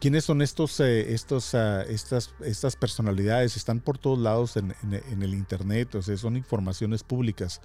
quiénes 0.00 0.24
son 0.24 0.42
estos, 0.42 0.80
estos 0.80 1.54
ah, 1.54 1.82
estas, 1.82 2.34
estas 2.44 2.76
personalidades. 2.76 3.56
Están 3.56 3.80
por 3.80 3.98
todos 3.98 4.18
lados 4.18 4.56
en, 4.56 4.74
el 5.22 5.34
internet, 5.34 5.94
o 5.94 6.02
sea, 6.02 6.16
son 6.16 6.36
informaciones 6.36 7.02
públicas. 7.02 7.60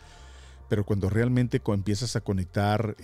Pero 0.70 0.86
cuando 0.86 1.10
realmente 1.10 1.62
empiezas 1.66 2.16
a 2.16 2.22
conectar 2.22 2.96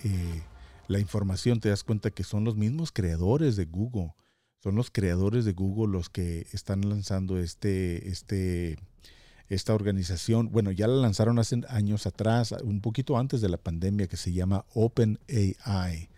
la 0.87 0.99
información, 0.99 1.59
te 1.59 1.69
das 1.69 1.83
cuenta 1.83 2.09
que 2.09 2.23
son 2.23 2.43
los 2.43 2.55
mismos 2.55 2.91
creadores 2.91 3.55
de 3.55 3.65
Google. 3.65 4.13
Son 4.61 4.75
los 4.75 4.91
creadores 4.91 5.45
de 5.45 5.53
Google 5.53 5.93
los 5.93 6.09
que 6.09 6.47
están 6.51 6.87
lanzando 6.89 7.37
este, 7.37 8.09
este, 8.09 8.77
esta 9.47 9.73
organización. 9.73 10.51
Bueno, 10.51 10.71
ya 10.71 10.87
la 10.87 10.95
lanzaron 10.95 11.39
hace 11.39 11.61
años 11.69 12.05
atrás, 12.07 12.53
un 12.63 12.81
poquito 12.81 13.17
antes 13.17 13.39
de 13.39 13.49
la 13.49 13.57
pandemia, 13.57 14.07
que 14.07 14.17
se 14.17 14.33
llama 14.33 14.65
OpenAI. 14.73 16.08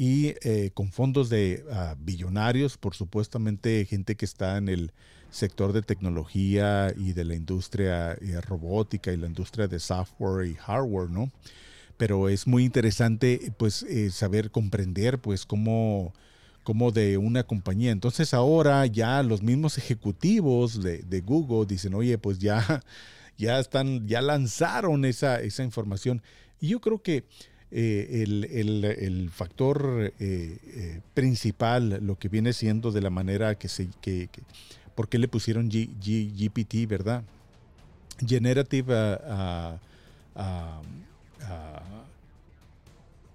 Y 0.00 0.36
eh, 0.42 0.70
con 0.74 0.92
fondos 0.92 1.28
de 1.28 1.64
ah, 1.72 1.96
billonarios, 1.98 2.78
por 2.78 2.94
supuestamente 2.94 3.84
gente 3.84 4.14
que 4.14 4.24
está 4.24 4.56
en 4.56 4.68
el 4.68 4.92
sector 5.28 5.72
de 5.72 5.82
tecnología 5.82 6.94
y 6.96 7.14
de 7.14 7.24
la 7.24 7.34
industria 7.34 8.12
eh, 8.12 8.40
robótica 8.40 9.12
y 9.12 9.16
la 9.16 9.26
industria 9.26 9.66
de 9.66 9.80
software 9.80 10.46
y 10.46 10.54
hardware, 10.54 11.10
¿no? 11.10 11.32
pero 11.98 12.28
es 12.28 12.46
muy 12.46 12.64
interesante 12.64 13.52
pues 13.58 13.82
eh, 13.82 14.10
saber 14.10 14.50
comprender 14.50 15.18
pues 15.18 15.44
cómo, 15.44 16.14
cómo, 16.62 16.92
de 16.92 17.18
una 17.18 17.42
compañía. 17.42 17.90
Entonces 17.90 18.32
ahora 18.32 18.86
ya 18.86 19.22
los 19.22 19.42
mismos 19.42 19.76
ejecutivos 19.76 20.80
de, 20.80 21.20
Google 21.20 21.66
dicen, 21.66 21.94
oye, 21.94 22.16
pues 22.16 22.38
ya, 22.38 22.82
ya 23.36 23.58
están, 23.58 24.06
ya 24.06 24.22
lanzaron 24.22 25.04
esa, 25.04 25.40
esa 25.40 25.64
información. 25.64 26.22
Y 26.60 26.68
yo 26.68 26.80
creo 26.80 27.02
que 27.02 27.24
eh, 27.70 28.24
el, 28.98 29.30
factor 29.30 30.12
eh, 30.18 31.00
principal, 31.14 32.00
lo 32.02 32.18
que 32.18 32.28
viene 32.28 32.52
siendo 32.52 32.92
de 32.92 33.00
la 33.00 33.10
manera 33.10 33.56
que 33.56 33.68
se, 33.68 33.88
que, 34.00 34.28
¿por 34.94 35.08
qué 35.08 35.18
le 35.18 35.28
pusieron 35.28 35.68
GPT, 35.68 36.88
verdad? 36.88 37.22
Generative 38.26 38.94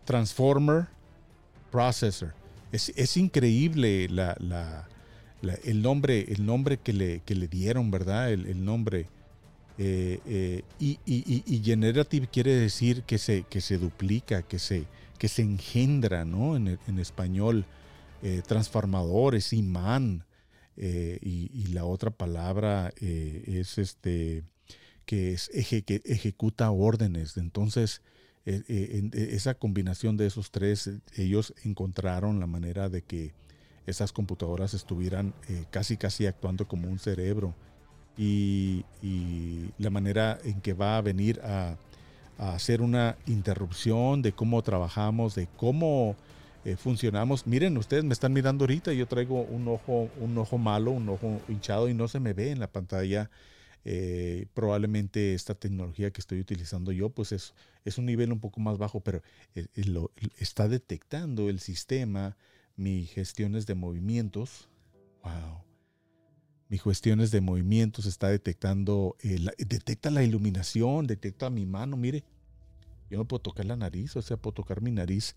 Transformer 0.06 0.88
Processor. 1.72 2.34
Es, 2.72 3.18
increíble 3.18 4.06
el, 4.06 5.82
nombre, 5.82 6.26
el 6.28 6.46
nombre 6.46 6.78
que 6.78 6.92
le, 6.92 7.22
le 7.26 7.48
dieron, 7.48 7.92
¿verdad? 7.92 8.32
El, 8.32 8.66
nombre. 8.66 9.06
Eh, 9.78 10.20
eh, 10.26 10.64
y, 10.80 11.62
generative 11.64 12.28
quiere 12.28 12.54
decir 12.54 13.04
que 13.04 13.18
se, 13.18 13.44
que 13.44 13.62
se 13.62 13.78
duplica, 13.78 14.44
que 14.44 14.60
se, 14.60 14.86
que 15.18 15.28
se 15.28 15.42
engendra, 15.42 16.26
¿no? 16.26 16.56
En, 16.56 17.00
español. 17.00 17.66
Eh, 18.26 18.42
transformadores, 18.48 19.52
imán. 19.52 20.26
y, 20.78 21.68
la 21.74 21.84
otra 21.86 22.10
palabra 22.10 22.94
es 23.02 23.78
este 23.78 24.44
que, 25.06 25.34
es, 25.34 25.50
ejecuta 25.54 26.72
órdenes. 26.72 27.38
Entonces, 27.38 28.02
eh, 28.46 28.64
eh, 28.68 29.10
esa 29.32 29.54
combinación 29.54 30.18
de 30.18 30.28
esos 30.28 30.52
tres, 30.52 30.90
ellos 31.16 31.54
encontraron 31.64 32.40
la 32.40 32.48
manera 32.48 32.90
de 32.90 33.02
que 33.02 33.34
esas 33.86 34.14
computadoras 34.14 34.74
estuvieran 34.74 35.34
casi 35.70 35.98
casi 35.98 36.26
actuando 36.26 36.68
como 36.68 36.90
un 36.90 37.00
cerebro 37.00 37.54
y, 38.18 38.86
la 39.78 39.90
manera 39.90 40.40
en 40.44 40.62
que 40.62 40.74
va 40.74 40.98
a 40.98 41.02
venir 41.02 41.40
a, 41.44 41.78
hacer 42.38 42.82
una 42.82 43.16
interrupción 43.28 44.22
de 44.22 44.34
cómo 44.34 44.62
trabajamos, 44.64 45.36
de 45.36 45.48
cómo 45.56 46.16
eh, 46.66 46.76
funcionamos. 46.76 47.46
Miren, 47.48 47.78
ustedes 47.78 48.04
me 48.04 48.12
están 48.12 48.34
mirando 48.34 48.64
ahorita, 48.64 48.92
yo 48.92 49.08
traigo 49.08 49.44
un 49.44 49.68
ojo, 49.68 50.10
un 50.20 50.38
ojo 50.38 50.58
malo, 50.58 50.92
un 50.92 51.08
ojo 51.10 51.40
hinchado 51.48 51.88
y 51.90 51.94
no 51.94 52.08
se 52.08 52.20
me 52.20 52.34
ve 52.34 52.52
en 52.52 52.60
la 52.60 52.72
pantalla. 52.72 53.30
Eh, 53.86 54.48
probablemente 54.54 55.36
esta 55.36 55.54
tecnología 55.56 56.12
que 56.12 56.22
estoy 56.22 56.40
utilizando 56.40 56.92
yo, 56.92 57.10
pues 57.10 57.32
es, 57.32 57.54
es 57.86 57.98
un 57.98 58.08
nivel 58.08 58.32
un 58.32 58.40
poco 58.40 58.60
más 58.60 58.78
bajo, 58.78 59.00
pero 59.00 59.22
eh, 59.56 59.68
lo, 59.86 60.12
está 60.38 60.68
detectando 60.68 61.50
el 61.50 61.60
sistema 61.60 62.36
mis 62.76 63.12
gestiones 63.12 63.68
de 63.68 63.76
movimientos. 63.76 64.70
Wow 65.24 65.73
mis 66.70 66.82
cuestiones 66.82 67.32
de 67.32 67.42
movimientos, 67.42 68.06
está 68.06 68.30
detectando, 68.30 69.16
eh, 69.22 69.40
detecta 69.58 70.10
la 70.10 70.24
iluminación, 70.24 71.08
detecta 71.08 71.50
mi 71.50 71.66
mano, 71.66 71.98
mire, 71.98 72.24
yo 73.10 73.18
no 73.18 73.26
puedo 73.26 73.42
tocar 73.42 73.66
la 73.66 73.76
nariz, 73.76 74.16
o 74.16 74.22
sea, 74.22 74.38
puedo 74.38 74.56
tocar 74.56 74.82
mi 74.82 74.92
nariz 74.92 75.36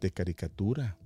de 0.00 0.10
caricatura. 0.10 0.96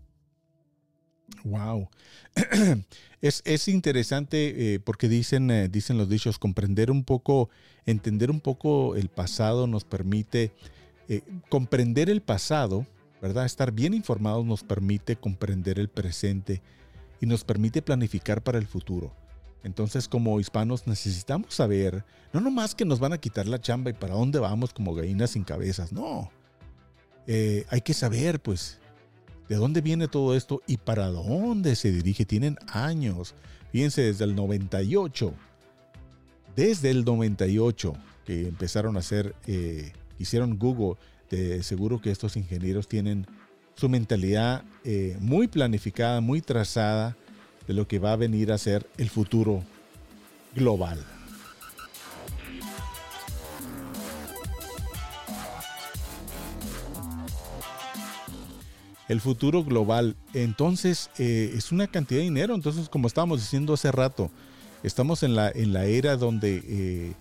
Wow. 1.42 1.88
es, 3.21 3.68
interesante 3.68 4.75
eh, 4.75 4.80
porque 4.80 5.09
dicen, 5.09 5.50
eh, 5.50 5.68
dicen 5.68 5.99
los 5.99 6.09
dichos, 6.09 6.38
comprender 6.38 6.90
un 6.90 7.02
poco, 7.02 7.49
entender 7.87 8.30
un 8.30 8.40
poco 8.40 8.94
el 8.94 9.09
pasado 9.09 9.66
nos 9.66 9.85
permite, 9.85 10.52
comprender 11.49 12.11
el 12.11 12.23
pasado, 12.23 12.87
¿verdad? 13.21 13.44
Estar 13.44 13.73
bien 13.73 13.92
informados 13.92 14.44
nos 14.44 14.62
permite 14.62 15.16
comprender 15.16 15.78
el 15.78 15.88
presente 15.88 16.62
y 17.21 17.26
nos 17.26 17.42
permite 17.42 17.83
planificar 17.83 18.42
para 18.42 18.59
el 18.59 18.66
futuro. 18.66 19.12
Entonces, 19.64 20.06
como 20.06 20.38
hispanos 20.38 20.87
necesitamos 20.87 21.54
saber, 21.54 22.04
no 22.33 22.40
nomás 22.40 22.75
que 22.75 22.85
nos 22.85 23.00
van 23.00 23.14
a 23.14 23.18
quitar 23.18 23.49
la 23.49 23.61
chamba 23.61 23.90
y 23.90 23.94
para 23.94 24.14
dónde 24.14 24.38
vamos 24.38 24.75
como 24.75 24.94
gallinas 24.94 25.30
sin 25.30 25.42
cabezas, 25.42 25.92
no. 25.92 26.30
Eh, 27.26 27.64
hay 27.71 27.80
que 27.80 27.94
saber, 27.94 28.40
pues, 28.40 28.78
de 29.49 29.56
dónde 29.56 29.80
viene 29.80 30.06
todo 30.06 30.37
esto 30.37 30.62
y 30.66 30.76
para 30.76 31.09
dónde 31.09 31.76
se 31.76 31.90
dirige. 31.90 32.26
Tienen 32.26 32.59
años. 32.68 33.35
Fíjense, 33.73 34.02
desde 34.02 34.25
el 34.25 34.37
98. 34.37 35.33
Desde 36.54 36.90
el 36.90 37.04
98 37.04 37.94
que 38.25 38.49
empezaron 38.49 38.97
a 38.97 39.00
hacer, 39.00 39.35
eh, 39.47 39.92
hicieron 40.18 40.59
Google, 40.59 40.97
de 41.30 41.62
seguro 41.62 42.00
que 42.00 42.11
estos 42.11 42.37
ingenieros 42.37 42.87
tienen 42.87 43.26
su 43.75 43.88
mentalidad 43.88 44.62
eh, 44.85 45.16
muy 45.21 45.49
planificada, 45.49 46.21
muy 46.21 46.40
trazada 46.40 47.16
de 47.66 47.75
lo 47.75 47.87
que 47.88 47.99
va 47.99 48.12
a 48.12 48.16
venir 48.16 48.52
a 48.52 48.59
ser 48.59 48.87
el 48.99 49.11
futuro 49.11 49.62
global. 50.54 51.04
El 59.06 59.21
futuro 59.21 59.62
global, 59.62 60.16
entonces 60.33 61.11
eh, 61.18 61.52
es 61.54 61.73
una 61.73 61.87
cantidad 61.87 62.21
de 62.21 62.25
dinero. 62.25 62.54
Entonces, 62.54 62.88
como 62.88 63.06
estábamos 63.06 63.40
diciendo 63.40 63.75
hace 63.75 63.92
rato, 63.92 64.30
estamos 64.83 65.23
en 65.23 65.37
la, 65.37 65.50
en 65.50 65.75
la 65.75 65.85
era 65.85 66.16
donde 66.16 66.62
eh, 66.66 67.12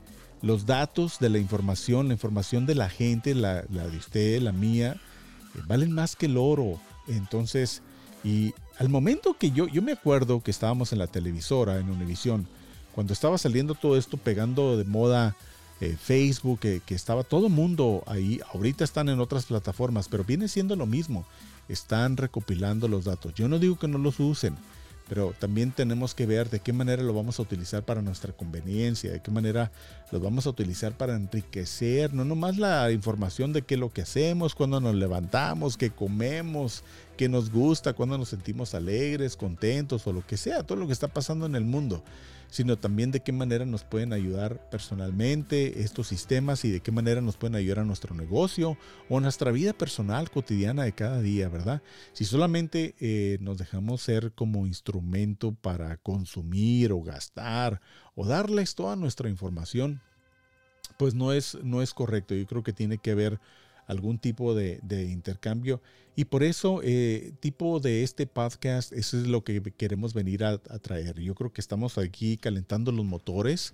los 0.41 0.65
datos 0.65 1.19
de 1.19 1.29
la 1.29 1.39
información, 1.39 2.07
la 2.07 2.13
información 2.13 2.65
de 2.65 2.75
la 2.75 2.89
gente, 2.89 3.35
la, 3.35 3.63
de 3.63 3.97
usted, 3.97 4.41
la 4.41 4.53
mía, 4.53 4.95
eh, 5.55 5.59
valen 5.67 5.91
más 5.91 6.15
que 6.15 6.27
el 6.27 6.37
oro. 6.37 6.79
Entonces, 7.07 7.81
y 8.23 8.53
al 8.77 8.89
momento 8.89 9.35
que 9.37 9.51
yo, 9.51 9.67
yo 9.67 9.81
me 9.81 9.91
acuerdo 9.91 10.41
que 10.41 10.51
estábamos 10.51 10.93
en 10.93 10.99
la 10.99 11.07
televisora, 11.07 11.79
en 11.79 11.89
Univisión, 11.89 12.47
cuando 12.93 13.13
estaba 13.13 13.37
saliendo 13.37 13.75
todo 13.75 13.97
esto 13.97 14.17
pegando 14.17 14.77
de 14.77 14.83
moda 14.83 15.35
eh, 15.81 15.97
Facebook, 15.99 16.59
que, 16.59 16.81
estaba 16.89 17.23
todo 17.23 17.49
mundo 17.49 18.03
ahí, 18.07 18.39
ahorita 18.53 18.83
están 18.83 19.09
en 19.09 19.19
otras 19.19 19.45
plataformas, 19.45 20.07
pero 20.07 20.23
viene 20.23 20.47
siendo 20.47 20.75
lo 20.75 20.85
mismo, 20.85 21.25
están 21.67 22.17
recopilando 22.17 22.87
los 22.87 23.05
datos. 23.05 23.33
Yo 23.33 23.47
no 23.47 23.59
digo 23.59 23.77
que 23.77 23.87
no 23.87 23.97
los 23.97 24.19
usen, 24.19 24.55
pero 25.09 25.33
también 25.37 25.71
tenemos 25.71 26.15
que 26.15 26.25
ver 26.25 26.49
de 26.49 26.59
qué 26.59 26.73
manera 26.73 27.03
lo 27.03 27.13
vamos 27.13 27.39
a 27.39 27.41
utilizar 27.41 27.83
para 27.83 28.01
nuestra 28.01 28.33
conveniencia, 28.33 29.11
de 29.11 29.21
qué 29.21 29.31
manera 29.31 29.71
lo 30.11 30.19
vamos 30.19 30.45
a 30.45 30.49
utilizar 30.49 30.93
para 30.93 31.15
enriquecer, 31.15 32.13
no 32.13 32.23
nomás 32.25 32.57
la 32.57 32.91
información 32.91 33.53
de 33.53 33.63
qué 33.63 33.73
es 33.75 33.79
lo 33.79 33.91
que 33.91 34.03
hacemos, 34.03 34.55
cuando 34.55 34.79
nos 34.79 34.95
levantamos, 34.95 35.77
qué 35.77 35.89
comemos, 35.89 36.83
qué 37.17 37.29
nos 37.29 37.51
gusta, 37.51 37.93
cuando 37.93 38.17
nos 38.17 38.29
sentimos 38.29 38.73
alegres, 38.73 39.35
contentos 39.35 40.07
o 40.07 40.13
lo 40.13 40.25
que 40.25 40.37
sea, 40.37 40.63
todo 40.63 40.77
lo 40.77 40.87
que 40.87 40.93
está 40.93 41.07
pasando 41.07 41.45
en 41.45 41.55
el 41.55 41.65
mundo, 41.65 42.03
sino 42.53 42.77
también 42.77 43.09
de 43.09 43.21
qué 43.21 43.31
manera 43.31 43.65
nos 43.65 43.83
pueden 43.83 44.13
ayudar 44.13 44.69
personalmente 44.69 45.81
estos 45.81 46.09
sistemas 46.09 46.63
y 46.65 46.69
de 46.69 46.81
qué 46.81 46.91
manera 46.91 47.19
nos 47.19 47.35
pueden 47.35 47.55
ayudar 47.55 47.79
a 47.79 47.83
nuestro 47.83 48.13
negocio 48.13 48.77
o 49.09 49.17
a 49.17 49.21
nuestra 49.21 49.49
vida 49.49 49.73
personal 49.73 50.29
cotidiana 50.29 50.83
de 50.83 50.91
cada 50.91 51.19
día, 51.19 51.49
¿verdad? 51.49 51.81
Si 52.11 52.25
solamente 52.25 52.93
eh, 52.99 53.39
nos 53.41 53.57
dejamos 53.57 54.03
ser 54.03 54.33
como 54.33 54.67
instrumento 54.67 55.55
para 55.55 55.97
consumir 55.97 56.91
o 56.91 57.01
gastar 57.01 57.81
o 58.13 58.23
darles 58.23 58.75
toda 58.75 58.95
nuestra 58.95 59.29
información, 59.29 59.99
pues 60.99 61.15
no 61.15 61.33
es, 61.33 61.57
no 61.63 61.81
es 61.81 61.91
correcto. 61.91 62.35
Yo 62.35 62.45
creo 62.45 62.61
que 62.61 62.71
tiene 62.71 62.99
que 62.99 63.09
haber 63.09 63.39
algún 63.87 64.17
tipo 64.17 64.55
de, 64.55 64.79
intercambio. 65.09 65.81
Y 66.15 66.25
por 66.25 66.43
eso, 66.43 66.81
eh, 66.83 67.33
tipo 67.39 67.79
de 67.79 68.03
este 68.03 68.27
podcast, 68.27 68.93
eso 68.93 69.17
es 69.17 69.27
lo 69.27 69.43
que 69.43 69.61
queremos 69.75 70.13
venir 70.13 70.43
a, 70.43 70.57
traer. 70.57 71.19
Yo 71.19 71.33
creo 71.35 71.51
que 71.51 71.61
estamos 71.61 71.97
aquí 71.97 72.37
calentando 72.37 72.91
los 72.91 73.05
motores 73.05 73.73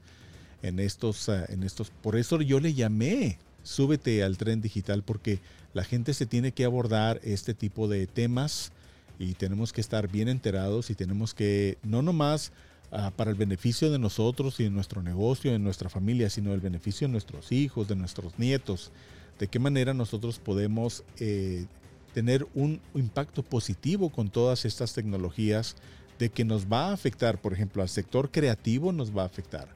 en 0.62 0.80
estos, 0.80 1.30
ah, 1.30 1.46
en 1.50 1.64
estos. 1.64 1.90
Por 1.90 2.16
eso 2.16 2.42
yo 2.42 2.60
le 2.60 2.74
llamé, 2.74 3.40
súbete 3.64 4.24
al 4.24 4.38
tren 4.38 4.62
digital, 4.62 5.04
porque 5.04 5.40
la 5.74 5.84
gente 5.84 6.14
se 6.14 6.26
tiene 6.26 6.54
que 6.54 6.66
abordar 6.66 7.20
este 7.24 7.54
tipo 7.54 7.88
de 7.88 8.08
temas 8.08 8.72
y 9.20 9.34
tenemos 9.34 9.74
que 9.74 9.82
estar 9.82 10.10
bien 10.10 10.30
enterados 10.30 10.90
y 10.90 10.96
tenemos 10.96 11.34
que, 11.34 11.78
no 11.84 12.02
nomás 12.02 12.54
ah, 12.92 13.12
para 13.16 13.32
el 13.32 13.36
beneficio 13.36 13.92
de 13.92 14.00
nosotros 14.00 14.62
y 14.62 14.64
de 14.64 14.70
nuestro 14.70 15.04
negocio, 15.04 15.52
de 15.52 15.60
nuestra 15.60 15.90
familia, 15.90 16.30
sino 16.30 16.54
el 16.54 16.62
beneficio 16.62 17.06
de 17.06 17.12
nuestros 17.12 17.52
hijos, 17.52 17.90
de 17.90 17.98
nuestros 17.98 18.40
nietos 18.40 18.94
de 19.40 19.48
qué 19.48 19.58
manera 19.58 19.94
nosotros 19.94 20.38
podemos 20.38 21.04
eh, 21.20 21.66
tener 22.14 22.46
un 22.54 22.80
impacto 22.94 23.42
positivo 23.42 24.10
con 24.10 24.30
todas 24.30 24.66
estas 24.66 24.94
tecnologías, 24.94 25.76
de 26.20 26.30
que 26.30 26.44
nos 26.44 26.66
va 26.66 26.90
a 26.90 26.94
afectar, 26.94 27.40
por 27.40 27.54
ejemplo, 27.54 27.82
al 27.82 27.88
sector 27.88 28.30
creativo 28.30 28.92
nos 28.92 29.16
va 29.16 29.24
a 29.24 29.26
afectar. 29.26 29.70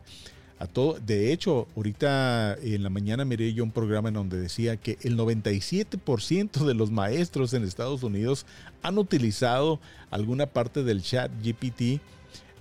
A 0.60 0.68
todo, 0.68 1.00
de 1.00 1.32
hecho, 1.32 1.68
ahorita 1.76 2.58
en 2.62 2.84
la 2.84 2.90
mañana 2.90 3.26
miré 3.26 3.54
yo 3.54 3.64
un 3.64 3.72
programa 3.72 4.10
en 4.10 4.16
donde 4.16 4.40
decía 4.40 4.78
que 4.78 4.98
el 5.02 5.18
97% 5.18 6.66
de 6.66 6.74
los 6.74 6.92
maestros 6.92 7.54
en 7.54 7.64
Estados 7.64 8.04
Unidos 8.04 8.46
han 8.82 8.98
utilizado 8.98 9.80
alguna 10.12 10.46
parte 10.46 10.84
del 10.84 11.02
chat 11.02 11.32
GPT 11.42 12.02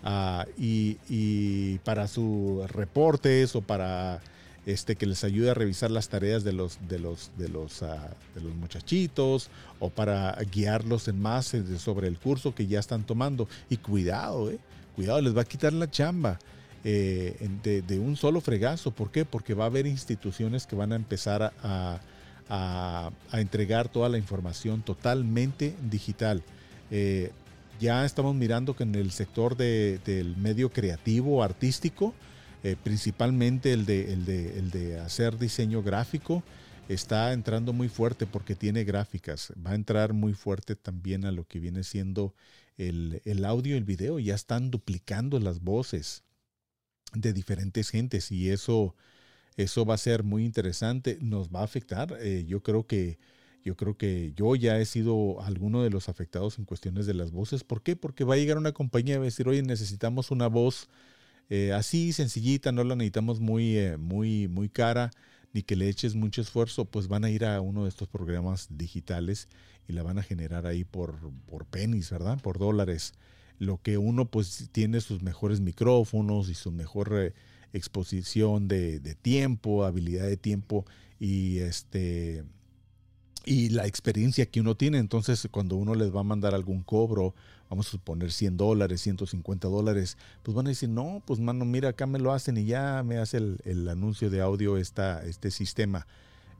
ah, 0.04 0.46
y, 0.56 0.96
y, 1.08 1.78
para 1.78 2.08
sus 2.08 2.68
reportes 2.70 3.54
o 3.56 3.60
para 3.60 4.20
este, 4.64 4.94
que 4.94 5.06
les 5.06 5.24
ayude 5.24 5.50
a 5.50 5.54
revisar 5.54 5.90
las 5.90 6.08
tareas 6.08 6.44
de 6.44 6.52
los, 6.52 6.78
de 6.88 6.98
los, 6.98 7.30
de 7.36 7.48
los, 7.48 7.82
ah, 7.82 8.10
de 8.34 8.40
los 8.40 8.54
muchachitos 8.54 9.48
o 9.80 9.90
para 9.90 10.36
guiarlos 10.52 11.08
en 11.08 11.20
más 11.20 11.52
eh, 11.54 11.78
sobre 11.78 12.06
el 12.06 12.18
curso 12.18 12.54
que 12.54 12.66
ya 12.66 12.78
están 12.78 13.04
tomando. 13.04 13.48
Y 13.68 13.78
cuidado, 13.78 14.50
eh, 14.50 14.58
cuidado, 14.94 15.20
les 15.20 15.36
va 15.36 15.42
a 15.42 15.46
quitar 15.46 15.72
la 15.72 15.90
chamba. 15.90 16.38
Eh, 16.84 17.36
de, 17.62 17.98
un 18.00 18.16
solo 18.16 18.40
fregazo. 18.40 18.90
¿Por 18.90 19.10
qué? 19.12 19.24
Porque 19.24 19.54
va 19.54 19.64
a 19.64 19.66
haber 19.68 19.86
instituciones 19.86 20.66
que 20.66 20.74
van 20.74 20.92
a 20.92 20.96
empezar 20.96 21.52
a, 21.62 22.00
a, 22.48 23.10
entregar 23.34 23.88
toda 23.88 24.08
la 24.08 24.18
información 24.18 24.82
totalmente 24.82 25.76
digital. 25.88 26.42
ya 27.80 28.04
estamos 28.04 28.34
mirando 28.34 28.74
que 28.74 28.82
en 28.82 28.96
el 28.96 29.12
sector 29.12 29.56
del 29.56 30.36
medio 30.36 30.70
creativo, 30.70 31.44
artístico, 31.44 32.14
eh, 32.62 32.76
principalmente 32.82 33.72
el 33.72 33.86
de, 33.86 34.12
el, 34.12 34.24
de, 34.24 34.58
el 34.58 34.70
de 34.70 35.00
hacer 35.00 35.38
diseño 35.38 35.82
gráfico, 35.82 36.42
está 36.88 37.32
entrando 37.32 37.72
muy 37.72 37.88
fuerte 37.88 38.26
porque 38.26 38.54
tiene 38.54 38.84
gráficas. 38.84 39.52
Va 39.64 39.72
a 39.72 39.74
entrar 39.74 40.12
muy 40.12 40.34
fuerte 40.34 40.76
también 40.76 41.24
a 41.24 41.32
lo 41.32 41.46
que 41.46 41.58
viene 41.58 41.84
siendo 41.84 42.34
el, 42.76 43.22
el 43.24 43.44
audio 43.44 43.74
y 43.74 43.78
el 43.78 43.84
video. 43.84 44.18
Ya 44.18 44.34
están 44.34 44.70
duplicando 44.70 45.38
las 45.40 45.60
voces 45.60 46.24
de 47.14 47.32
diferentes 47.32 47.90
gentes 47.90 48.30
y 48.32 48.50
eso, 48.50 48.94
eso 49.56 49.84
va 49.84 49.94
a 49.94 49.98
ser 49.98 50.22
muy 50.22 50.44
interesante. 50.44 51.18
Nos 51.20 51.50
va 51.50 51.60
a 51.60 51.64
afectar. 51.64 52.16
Eh, 52.20 52.44
yo 52.46 52.62
creo 52.62 52.86
que 52.86 53.18
yo 53.64 53.76
creo 53.76 53.96
que 53.96 54.32
yo 54.34 54.56
ya 54.56 54.78
he 54.78 54.84
sido 54.84 55.40
alguno 55.40 55.84
de 55.84 55.90
los 55.90 56.08
afectados 56.08 56.58
en 56.58 56.64
cuestiones 56.64 57.06
de 57.06 57.14
las 57.14 57.30
voces. 57.30 57.62
¿Por 57.62 57.82
qué? 57.82 57.94
Porque 57.94 58.24
va 58.24 58.34
a 58.34 58.36
llegar 58.36 58.58
una 58.58 58.72
compañía 58.72 59.14
y 59.14 59.18
va 59.18 59.22
a 59.22 59.26
decir, 59.26 59.46
oye, 59.48 59.62
necesitamos 59.62 60.32
una 60.32 60.48
voz 60.48 60.88
eh, 61.48 61.72
así 61.72 62.12
sencillita, 62.12 62.72
no 62.72 62.84
la 62.84 62.96
necesitamos 62.96 63.40
muy, 63.40 63.76
eh, 63.76 63.96
muy, 63.96 64.48
muy 64.48 64.68
cara 64.68 65.10
ni 65.52 65.62
que 65.62 65.76
le 65.76 65.88
eches 65.88 66.14
mucho 66.14 66.40
esfuerzo, 66.40 66.86
pues 66.86 67.08
van 67.08 67.24
a 67.24 67.30
ir 67.30 67.44
a 67.44 67.60
uno 67.60 67.82
de 67.82 67.90
estos 67.90 68.08
programas 68.08 68.68
digitales 68.70 69.48
y 69.86 69.92
la 69.92 70.02
van 70.02 70.18
a 70.18 70.22
generar 70.22 70.66
ahí 70.66 70.84
por, 70.84 71.18
por 71.46 71.66
pennies, 71.66 72.10
¿verdad? 72.10 72.40
Por 72.40 72.58
dólares. 72.58 73.12
Lo 73.58 73.80
que 73.82 73.98
uno 73.98 74.24
pues 74.24 74.70
tiene 74.72 75.00
sus 75.00 75.22
mejores 75.22 75.60
micrófonos 75.60 76.48
y 76.48 76.54
su 76.54 76.72
mejor 76.72 77.12
eh, 77.14 77.34
exposición 77.72 78.66
de, 78.66 78.98
de, 79.00 79.14
tiempo, 79.14 79.84
habilidad 79.84 80.26
de 80.26 80.36
tiempo 80.36 80.86
y 81.20 81.58
este 81.58 82.44
y 83.44 83.70
la 83.70 83.86
experiencia 83.86 84.46
que 84.46 84.60
uno 84.60 84.76
tiene. 84.76 84.98
Entonces, 84.98 85.48
cuando 85.50 85.76
uno 85.76 85.94
les 85.94 86.14
va 86.14 86.20
a 86.20 86.24
mandar 86.24 86.54
algún 86.54 86.82
cobro, 86.82 87.34
vamos 87.68 87.88
a 87.88 87.90
suponer 87.92 88.32
100 88.32 88.56
dólares, 88.56 89.00
150 89.00 89.68
dólares, 89.68 90.18
pues 90.42 90.54
van 90.54 90.66
a 90.66 90.70
decir, 90.70 90.88
no, 90.88 91.22
pues 91.24 91.40
mano, 91.40 91.64
mira, 91.64 91.88
acá 91.90 92.06
me 92.06 92.18
lo 92.18 92.32
hacen 92.32 92.58
y 92.58 92.66
ya 92.66 93.02
me 93.02 93.16
hace 93.16 93.38
el, 93.38 93.88
anuncio 93.88 94.30
de 94.30 94.40
audio 94.40 94.76
esta, 94.76 95.24
este 95.24 95.50
sistema. 95.50 96.06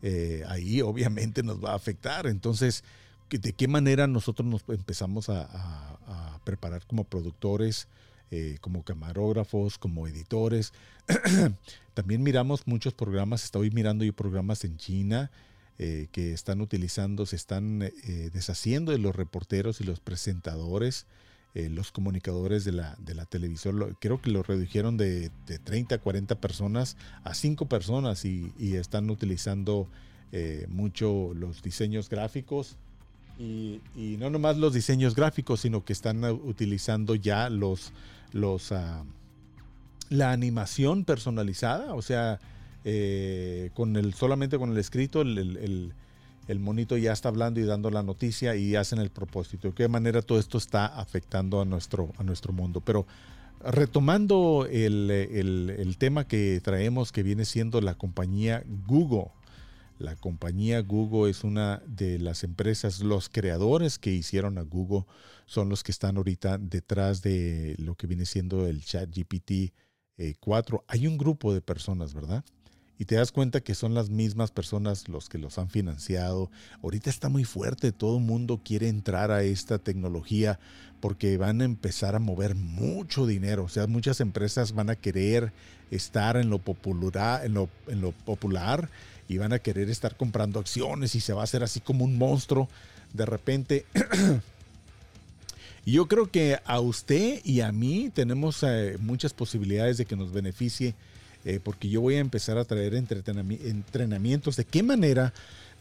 Eh, 0.02 0.42
ahí 0.48 0.80
obviamente 0.82 1.42
nos 1.42 1.62
va 1.62 1.72
a 1.72 1.76
afectar. 1.76 2.26
Entonces, 2.26 2.82
¿de 3.30 3.52
qué 3.52 3.68
manera 3.68 4.06
nosotros 4.06 4.48
nos 4.48 4.64
empezamos 4.68 5.28
a, 5.28 5.98
preparar 6.44 6.84
como 6.86 7.04
productores? 7.04 7.88
Eh, 8.34 8.56
como 8.62 8.82
camarógrafos, 8.82 9.76
como 9.76 10.08
editores. 10.08 10.72
También 11.94 12.22
miramos 12.22 12.66
muchos 12.66 12.94
programas, 12.94 13.44
estoy 13.44 13.70
mirando 13.70 14.04
yo 14.04 14.14
programas 14.14 14.64
en 14.64 14.78
China, 14.78 15.30
eh, 15.84 16.06
que 16.12 16.32
están 16.32 16.60
utilizando, 16.60 17.26
se 17.26 17.34
están 17.34 17.82
eh, 17.82 18.30
deshaciendo 18.32 18.92
de 18.92 18.98
los 18.98 19.16
reporteros 19.16 19.80
y 19.80 19.84
los 19.84 19.98
presentadores, 19.98 21.06
eh, 21.56 21.68
los 21.68 21.90
comunicadores 21.90 22.64
de 22.64 22.70
la, 22.70 22.94
de 23.00 23.16
la 23.16 23.26
televisión. 23.26 23.96
creo 23.98 24.22
que 24.22 24.30
lo 24.30 24.44
redujeron 24.44 24.96
de, 24.96 25.32
de, 25.44 25.58
30 25.58 25.96
a 25.96 25.98
40 25.98 26.36
personas 26.36 26.96
a 27.24 27.34
5 27.34 27.66
personas 27.66 28.24
y, 28.24 28.52
están 28.76 29.10
utilizando 29.10 29.88
mucho 30.68 31.32
los 31.34 31.64
diseños 31.64 32.08
gráficos. 32.08 32.76
Y, 33.40 33.80
no 34.20 34.30
nomás 34.30 34.58
los 34.58 34.72
diseños 34.74 35.16
gráficos, 35.16 35.62
sino 35.62 35.84
que 35.84 35.92
están 35.92 36.22
utilizando 36.22 37.16
ya 37.16 37.50
los, 37.50 37.92
los, 38.30 38.70
ah, 38.70 39.04
la 40.10 40.30
animación 40.30 41.04
personalizada, 41.04 41.92
o 41.94 42.02
sea, 42.02 42.38
eh, 42.84 43.70
con 43.74 43.96
el, 43.96 44.14
solamente 44.14 44.58
con 44.58 44.72
el 44.72 44.78
escrito, 44.78 45.20
el, 45.22 45.92
monito 46.58 46.96
ya 46.96 47.12
está 47.12 47.28
hablando 47.28 47.60
y 47.60 47.64
dando 47.64 47.90
la 47.90 48.02
noticia 48.02 48.56
y 48.56 48.76
hacen 48.76 48.98
el 48.98 49.10
propósito. 49.10 49.68
De 49.68 49.74
qué 49.74 49.88
manera 49.88 50.22
todo 50.22 50.38
esto 50.38 50.58
está 50.58 50.86
afectando 50.86 51.60
a 51.60 51.64
nuestro, 51.64 52.12
a 52.18 52.22
nuestro 52.22 52.52
mundo. 52.52 52.80
Pero 52.80 53.06
retomando 53.64 54.66
el, 54.70 55.96
tema 55.98 56.26
que 56.26 56.60
traemos, 56.62 57.12
que 57.12 57.22
viene 57.22 57.44
siendo 57.44 57.80
la 57.80 57.94
compañía 57.94 58.64
Google. 58.86 59.30
La 59.98 60.16
compañía 60.16 60.80
Google 60.80 61.30
es 61.30 61.44
una 61.44 61.80
de 61.86 62.18
las 62.18 62.42
empresas, 62.42 63.00
los 63.00 63.28
creadores 63.28 63.98
que 63.98 64.10
hicieron 64.10 64.58
a 64.58 64.62
Google 64.62 65.04
son 65.46 65.68
los 65.68 65.84
que 65.84 65.92
están 65.92 66.16
ahorita 66.16 66.58
detrás 66.58 67.22
de 67.22 67.76
lo 67.78 67.94
que 67.94 68.08
viene 68.08 68.26
siendo 68.26 68.66
el 68.66 68.84
chat 68.84 69.08
GPT 69.08 69.72
4. 70.40 70.76
Eh, 70.76 70.84
Hay 70.88 71.06
un 71.06 71.18
grupo 71.18 71.54
de 71.54 71.60
personas, 71.60 72.14
¿verdad? 72.14 72.44
Y 72.98 73.04
te 73.04 73.16
das 73.16 73.32
cuenta 73.32 73.60
que 73.60 73.74
son 73.74 73.94
las 73.94 74.10
mismas 74.10 74.50
personas 74.50 75.08
los 75.08 75.28
que 75.28 75.38
los 75.38 75.58
han 75.58 75.68
financiado. 75.68 76.50
Ahorita 76.82 77.10
está 77.10 77.28
muy 77.28 77.44
fuerte, 77.44 77.92
todo 77.92 78.18
el 78.18 78.24
mundo 78.24 78.60
quiere 78.62 78.88
entrar 78.88 79.30
a 79.30 79.42
esta 79.42 79.78
tecnología 79.78 80.58
porque 81.00 81.36
van 81.36 81.60
a 81.62 81.64
empezar 81.64 82.14
a 82.14 82.20
mover 82.20 82.54
mucho 82.54 83.26
dinero. 83.26 83.64
O 83.64 83.68
sea, 83.68 83.86
muchas 83.86 84.20
empresas 84.20 84.72
van 84.72 84.88
a 84.88 84.96
querer 84.96 85.52
estar 85.90 86.36
en 86.36 86.48
lo 86.48 86.58
popular, 86.58 87.44
en 87.44 87.54
lo, 87.54 87.68
en 87.88 88.00
lo 88.00 88.12
popular 88.12 88.88
y 89.28 89.38
van 89.38 89.52
a 89.52 89.58
querer 89.58 89.90
estar 89.90 90.16
comprando 90.16 90.60
acciones 90.60 91.14
y 91.14 91.20
se 91.20 91.32
va 91.32 91.40
a 91.40 91.44
hacer 91.44 91.62
así 91.62 91.80
como 91.80 92.04
un 92.04 92.18
monstruo 92.18 92.68
de 93.12 93.26
repente. 93.26 93.84
yo 95.84 96.06
creo 96.06 96.30
que 96.30 96.58
a 96.64 96.80
usted 96.80 97.40
y 97.44 97.60
a 97.60 97.72
mí 97.72 98.10
tenemos 98.14 98.62
eh, 98.62 98.96
muchas 99.00 99.32
posibilidades 99.32 99.98
de 99.98 100.04
que 100.04 100.16
nos 100.16 100.32
beneficie 100.32 100.94
eh, 101.44 101.60
porque 101.62 101.88
yo 101.88 102.00
voy 102.00 102.14
a 102.14 102.20
empezar 102.20 102.58
a 102.58 102.64
traer 102.64 102.94
entrenamientos 102.94 104.56
de 104.56 104.64
qué 104.64 104.82
manera 104.82 105.32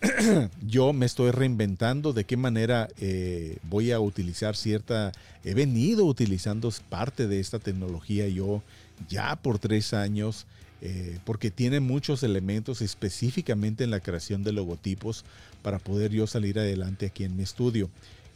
yo 0.65 0.93
me 0.93 1.05
estoy 1.05 1.31
reinventando, 1.31 2.13
de 2.13 2.23
qué 2.23 2.35
manera 2.35 2.87
eh, 2.99 3.57
voy 3.69 3.91
a 3.91 3.99
utilizar 3.99 4.55
cierta, 4.55 5.11
he 5.43 5.53
venido 5.53 6.05
utilizando 6.05 6.71
parte 6.89 7.27
de 7.27 7.39
esta 7.39 7.59
tecnología 7.59 8.27
yo 8.27 8.63
ya 9.09 9.35
por 9.35 9.59
tres 9.59 9.93
años. 9.93 10.45
Eh, 10.83 11.19
porque 11.25 11.51
tiene 11.51 11.79
muchos 11.79 12.23
elementos 12.23 12.81
específicamente 12.81 13.83
en 13.83 13.91
la 13.91 13.99
creación 13.99 14.43
de 14.43 14.51
logotipos 14.51 15.25
para 15.61 15.77
poder 15.77 16.09
yo 16.09 16.25
salir 16.25 16.57
adelante 16.57 17.05
aquí 17.05 17.23
en 17.23 17.37
mi 17.37 17.43
estudio 17.43 17.87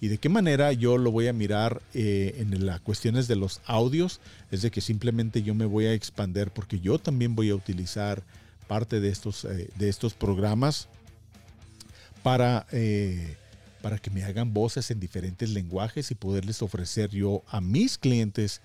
y 0.02 0.08
de 0.08 0.18
qué 0.18 0.30
manera 0.30 0.74
yo 0.74 0.98
lo 0.98 1.12
voy 1.12 1.28
a 1.28 1.34
mirar 1.34 1.82
eh, 1.94 2.36
en 2.40 2.66
las 2.66 2.82
cuestiones 2.82 3.28
de 3.28 3.36
los 3.36 3.62
audios, 3.66 4.20
es 4.52 4.62
de 4.62 4.72
que 4.72 4.82
simplemente 4.82 5.42
yo 5.42 5.56
me 5.56 5.66
voy 5.66 5.86
a 5.86 5.94
expander 5.94 6.52
porque 6.52 6.80
yo 6.80 7.00
también 7.00 7.36
voy 7.36 7.50
a 7.50 7.56
utilizar 7.56 8.24
parte 8.68 9.00
de 9.00 9.10
estos, 9.10 9.46
eh, 9.46 9.70
de 9.76 9.90
estos 9.90 10.14
programas 10.14 10.90
para, 12.24 12.66
eh, 12.72 13.38
para 13.82 13.98
que 13.98 14.10
me 14.10 14.24
hagan 14.24 14.54
voces 14.54 14.92
en 14.92 15.00
diferentes 15.00 15.50
lenguajes 15.50 16.12
y 16.12 16.16
poderles 16.16 16.62
ofrecer 16.62 17.10
yo 17.12 17.44
a 17.48 17.62
mis 17.62 17.98
clientes 17.98 18.62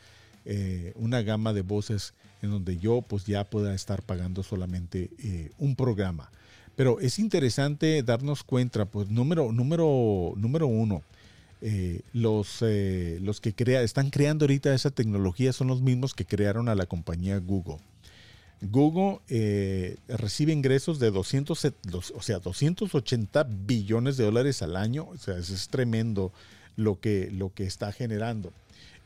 una 0.97 1.23
gama 1.23 1.53
de 1.53 1.63
voces 1.63 2.15
en 2.43 2.51
donde 2.51 2.79
yo 2.79 3.03
pues 3.03 3.25
ya 3.25 3.45
pueda 3.45 3.73
estar 3.73 4.03
pagando 4.03 4.43
solamente 4.43 5.11
un 5.59 5.77
programa. 5.77 6.31
Pero 6.75 6.99
es 6.99 7.19
interesante 7.19 8.03
darnos 8.03 8.43
cuenta, 8.43 8.87
pues 8.87 9.11
número, 9.11 9.53
número, 9.53 10.33
número 10.37 10.67
uno, 10.67 11.03
eh, 11.63 12.01
los, 12.13 12.59
eh, 12.63 13.19
los 13.21 13.41
que 13.41 13.55
están 13.83 14.11
creando 14.11 14.45
ahorita 14.45 14.75
esa 14.75 14.91
tecnología 14.91 15.53
son 15.53 15.69
los 15.69 15.83
mismos 15.83 16.15
que 16.15 16.25
crearon 16.25 16.69
a 16.69 16.75
la 16.75 16.87
compañía 16.87 17.39
Google. 17.39 17.79
Google 18.63 19.21
eh, 19.29 19.97
recibe 20.09 20.53
ingresos 20.53 20.99
de 20.99 21.11
200, 21.11 21.65
o 22.15 22.23
sea, 22.23 22.39
280 22.39 23.45
billones 23.45 24.17
de 24.17 24.25
dólares 24.25 24.63
al 24.63 24.77
año. 24.77 25.09
O 25.09 25.17
sea, 25.17 25.39
es 25.39 25.69
tremendo 25.69 26.33
lo 26.77 27.01
que, 27.01 27.31
lo 27.31 27.53
que 27.55 27.65
está 27.65 27.93
generando. 27.93 28.53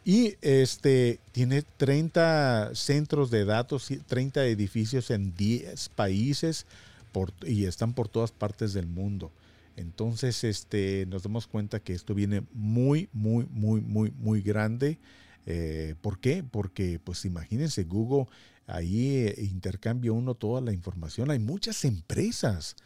Y 0.05 0.35
este, 0.43 1.19
tiene 1.33 1.63
30 1.63 2.75
centros 2.75 3.31
de 3.31 3.45
datos, 3.45 3.89
30 4.07 4.45
edificios 4.47 5.11
en 5.11 5.35
10 5.35 5.89
países 5.91 6.67
por, 7.13 7.33
y 7.47 7.65
están 7.65 7.95
por 7.95 8.09
todas 8.09 8.33
partes 8.33 8.75
del 8.75 8.87
mundo. 8.87 9.31
Entonces, 9.77 10.45
este, 10.45 11.07
nos 11.07 11.23
damos 11.23 11.47
cuenta 11.47 11.81
que 11.81 11.95
esto 11.95 12.15
viene 12.15 12.45
muy, 12.53 13.09
muy, 13.13 13.47
muy, 13.51 13.81
muy, 13.81 14.13
muy 14.13 14.41
grande. 14.41 14.99
Eh, 15.47 15.95
¿Por 16.01 16.21
qué? 16.21 16.45
Porque, 16.45 17.01
pues 17.03 17.25
imagínense, 17.25 17.85
Google 17.85 18.27
ahí 18.67 19.27
eh, 19.27 19.35
intercambia 19.43 20.13
uno 20.13 20.35
toda 20.35 20.61
la 20.61 20.73
información. 20.73 21.31
Hay 21.31 21.39
muchas 21.39 21.85
empresas, 21.85 22.77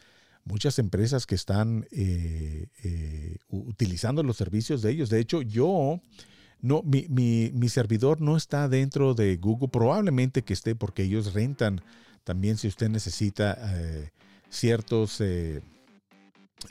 muchas 0.45 0.79
empresas 0.79 1.25
que 1.25 1.35
están 1.35 1.85
eh, 1.91 2.67
utilizando 3.49 4.23
los 4.23 4.37
servicios 4.37 4.81
de 4.81 4.91
ellos. 4.91 5.09
De 5.09 5.19
hecho, 5.19 5.41
yo, 5.43 6.01
no, 6.59 6.81
mi, 6.83 7.05
mi, 7.07 7.51
mi, 7.53 7.69
servidor 7.69 8.19
no 8.19 8.35
está 8.35 8.67
dentro 8.67 9.13
de 9.13 9.37
Google, 9.37 9.69
probablemente 9.69 10.43
que 10.43 10.53
esté 10.53 10.75
porque 10.75 11.03
ellos 11.03 11.33
rentan 11.33 11.81
también 12.23 12.57
si 12.57 12.67
usted 12.67 12.89
necesita 12.89 13.57
ciertos 14.49 15.21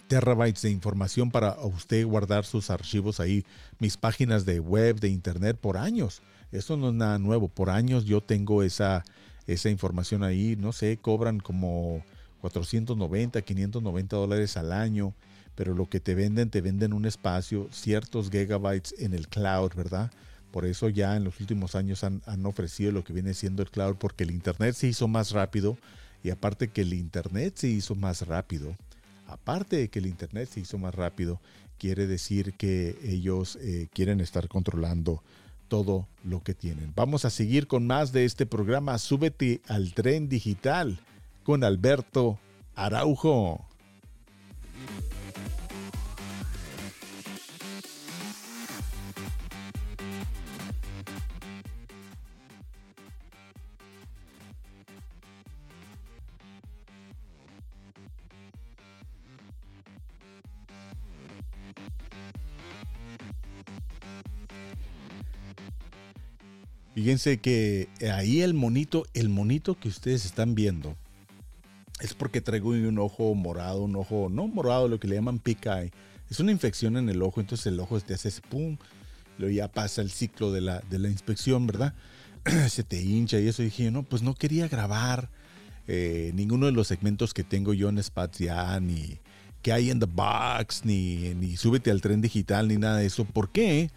terabytes 0.06 0.62
de 0.62 0.70
información 0.70 1.30
para 1.30 1.58
usted 1.60 2.04
guardar 2.06 2.44
sus 2.44 2.70
archivos 2.70 3.20
ahí, 3.20 3.44
mis 3.78 3.96
páginas 3.96 4.44
de 4.44 4.60
web, 4.60 5.00
de 5.00 5.08
internet 5.08 5.56
por 5.60 5.76
años. 5.76 6.22
Eso 6.52 6.76
no 6.76 6.88
es 6.88 6.94
nada 6.94 7.18
nuevo. 7.18 7.48
Por 7.48 7.70
años 7.70 8.04
yo 8.04 8.20
tengo 8.20 8.62
esa, 8.62 9.04
esa 9.46 9.70
información 9.70 10.22
ahí. 10.22 10.56
No 10.56 10.72
sé, 10.72 10.98
cobran 10.98 11.40
como 11.40 12.02
490, 12.40 13.42
590 13.42 14.16
dólares 14.16 14.56
al 14.56 14.72
año. 14.72 15.14
Pero 15.54 15.74
lo 15.74 15.88
que 15.88 16.00
te 16.00 16.14
venden, 16.14 16.50
te 16.50 16.60
venden 16.60 16.92
un 16.92 17.04
espacio, 17.04 17.68
ciertos 17.72 18.30
gigabytes 18.30 18.94
en 18.98 19.12
el 19.12 19.28
cloud, 19.28 19.72
¿verdad? 19.74 20.12
Por 20.52 20.64
eso 20.64 20.88
ya 20.88 21.16
en 21.16 21.24
los 21.24 21.40
últimos 21.40 21.74
años 21.74 22.04
han, 22.04 22.22
han 22.26 22.46
ofrecido 22.46 22.92
lo 22.92 23.04
que 23.04 23.12
viene 23.12 23.34
siendo 23.34 23.62
el 23.62 23.70
cloud 23.70 23.96
porque 23.96 24.24
el 24.24 24.30
Internet 24.30 24.74
se 24.74 24.86
hizo 24.86 25.08
más 25.08 25.32
rápido. 25.32 25.76
Y 26.22 26.30
aparte 26.30 26.68
que 26.68 26.82
el 26.82 26.94
Internet 26.94 27.54
se 27.56 27.68
hizo 27.68 27.94
más 27.94 28.26
rápido, 28.26 28.76
aparte 29.28 29.76
de 29.76 29.88
que 29.88 30.00
el 30.00 30.06
Internet 30.06 30.48
se 30.52 30.60
hizo 30.60 30.78
más 30.78 30.94
rápido, 30.94 31.40
quiere 31.78 32.06
decir 32.06 32.54
que 32.54 32.98
ellos 33.02 33.56
eh, 33.60 33.88
quieren 33.92 34.20
estar 34.20 34.48
controlando 34.48 35.22
todo 35.68 36.08
lo 36.24 36.42
que 36.42 36.54
tienen. 36.54 36.92
Vamos 36.96 37.24
a 37.24 37.30
seguir 37.30 37.66
con 37.66 37.86
más 37.86 38.12
de 38.12 38.24
este 38.24 38.46
programa. 38.46 38.98
Súbete 38.98 39.60
al 39.68 39.92
tren 39.92 40.28
digital 40.28 40.98
con 41.44 41.62
Alberto 41.62 42.38
Araujo. 42.74 43.67
Fíjense 66.98 67.38
que 67.38 67.88
ahí 68.12 68.42
el 68.42 68.54
monito, 68.54 69.06
el 69.14 69.28
monito 69.28 69.78
que 69.78 69.86
ustedes 69.86 70.24
están 70.24 70.56
viendo, 70.56 70.96
es 72.00 72.12
porque 72.12 72.40
traigo 72.40 72.70
un 72.70 72.98
ojo 72.98 73.36
morado, 73.36 73.84
un 73.84 73.94
ojo 73.94 74.26
no 74.28 74.48
morado, 74.48 74.88
lo 74.88 74.98
que 74.98 75.06
le 75.06 75.14
llaman 75.14 75.38
pica. 75.38 75.80
Es 76.28 76.40
una 76.40 76.50
infección 76.50 76.96
en 76.96 77.08
el 77.08 77.22
ojo, 77.22 77.40
entonces 77.40 77.66
el 77.68 77.78
ojo 77.78 78.00
te 78.00 78.14
hace 78.14 78.32
pum, 78.40 78.78
luego 79.38 79.54
ya 79.54 79.70
pasa 79.70 80.02
el 80.02 80.10
ciclo 80.10 80.50
de 80.50 80.60
la, 80.60 80.80
de 80.90 80.98
la 80.98 81.08
inspección, 81.08 81.68
¿verdad? 81.68 81.94
Se 82.68 82.82
te 82.82 83.00
hincha 83.00 83.38
y 83.38 83.46
eso. 83.46 83.62
Y 83.62 83.66
dije, 83.66 83.92
no, 83.92 84.02
pues 84.02 84.22
no 84.22 84.34
quería 84.34 84.66
grabar 84.66 85.30
eh, 85.86 86.32
ninguno 86.34 86.66
de 86.66 86.72
los 86.72 86.88
segmentos 86.88 87.32
que 87.32 87.44
tengo 87.44 87.74
yo 87.74 87.90
en 87.90 88.02
Spats 88.02 88.40
ni 88.80 89.20
que 89.62 89.72
hay 89.72 89.90
en 89.90 90.00
The 90.00 90.06
Box, 90.06 90.84
ni, 90.84 91.32
ni 91.36 91.56
súbete 91.56 91.92
al 91.92 92.00
tren 92.00 92.20
digital, 92.20 92.66
ni 92.66 92.76
nada 92.76 92.96
de 92.96 93.06
eso. 93.06 93.24
¿Por 93.24 93.52
qué? 93.52 93.88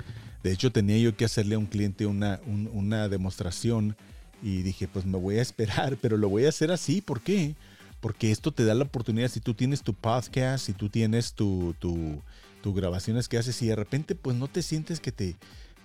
De 0.44 0.52
hecho, 0.52 0.72
tenía 0.72 0.98
yo 0.98 1.16
que 1.16 1.26
hacerle 1.26 1.56
a 1.56 1.60
un 1.60 1.68
cliente 1.68 2.06
una, 2.06 2.40
una 2.46 3.10
demostración 3.10 3.96
y 4.42 4.64
dije, 4.64 4.88
pues 4.88 5.06
me 5.06 5.18
voy 5.18 5.38
a 5.38 5.42
esperar, 5.42 5.98
pero 6.02 6.18
lo 6.18 6.30
voy 6.30 6.46
a 6.46 6.50
hacer 6.50 6.72
así. 6.72 7.02
¿Por 7.02 7.22
qué? 7.22 7.56
porque 8.02 8.32
esto 8.32 8.52
te 8.52 8.66
da 8.66 8.74
la 8.74 8.84
oportunidad, 8.84 9.30
si 9.30 9.40
tú 9.40 9.54
tienes 9.54 9.84
tu 9.84 9.94
podcast, 9.94 10.66
si 10.66 10.74
tú 10.74 10.90
tienes 10.90 11.34
tu, 11.34 11.76
tu, 11.80 12.22
grabaciones 12.74 13.28
que 13.28 13.38
haces 13.38 13.62
y 13.62 13.68
de 13.68 13.76
repente 13.76 14.16
pues 14.16 14.36
no 14.36 14.48
te 14.48 14.62
sientes 14.62 15.00
que 15.00 15.12
te, 15.12 15.36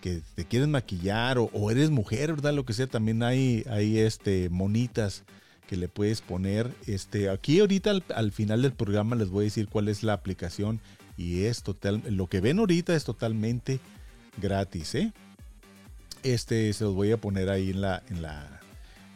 que 0.00 0.22
te 0.34 0.44
quieren 0.46 0.70
maquillar 0.70 1.38
o, 1.38 1.70
eres 1.70 1.90
mujer, 1.90 2.32
¿verdad? 2.32 2.54
Lo 2.54 2.64
que 2.64 2.72
sea, 2.72 2.86
también 2.86 3.22
hay, 3.22 3.64
hay 3.70 3.98
este, 3.98 4.48
monitas 4.48 5.24
que 5.68 5.76
le 5.76 5.88
puedes 5.88 6.22
poner. 6.22 6.72
Este, 6.86 7.28
aquí 7.28 7.60
ahorita 7.60 7.92
al, 8.14 8.32
final 8.32 8.62
del 8.62 8.72
programa 8.72 9.14
les 9.14 9.28
voy 9.28 9.44
a 9.44 9.44
decir 9.44 9.68
cuál 9.68 9.88
es 9.88 10.02
la 10.02 10.14
aplicación 10.14 10.80
y 11.18 11.42
es 11.42 11.62
total, 11.62 12.02
lo 12.08 12.28
que 12.28 12.40
ven 12.40 12.58
ahorita 12.58 12.94
es 12.94 13.04
totalmente 13.04 13.78
gratis, 14.36 14.94
¿eh? 14.94 15.12
Este 16.22 16.72
se 16.72 16.84
los 16.84 16.94
voy 16.94 17.12
a 17.12 17.16
poner 17.16 17.48
ahí 17.50 17.70
en 17.70 17.80
la, 17.80 18.02
en 18.08 18.22
la, 18.22 18.60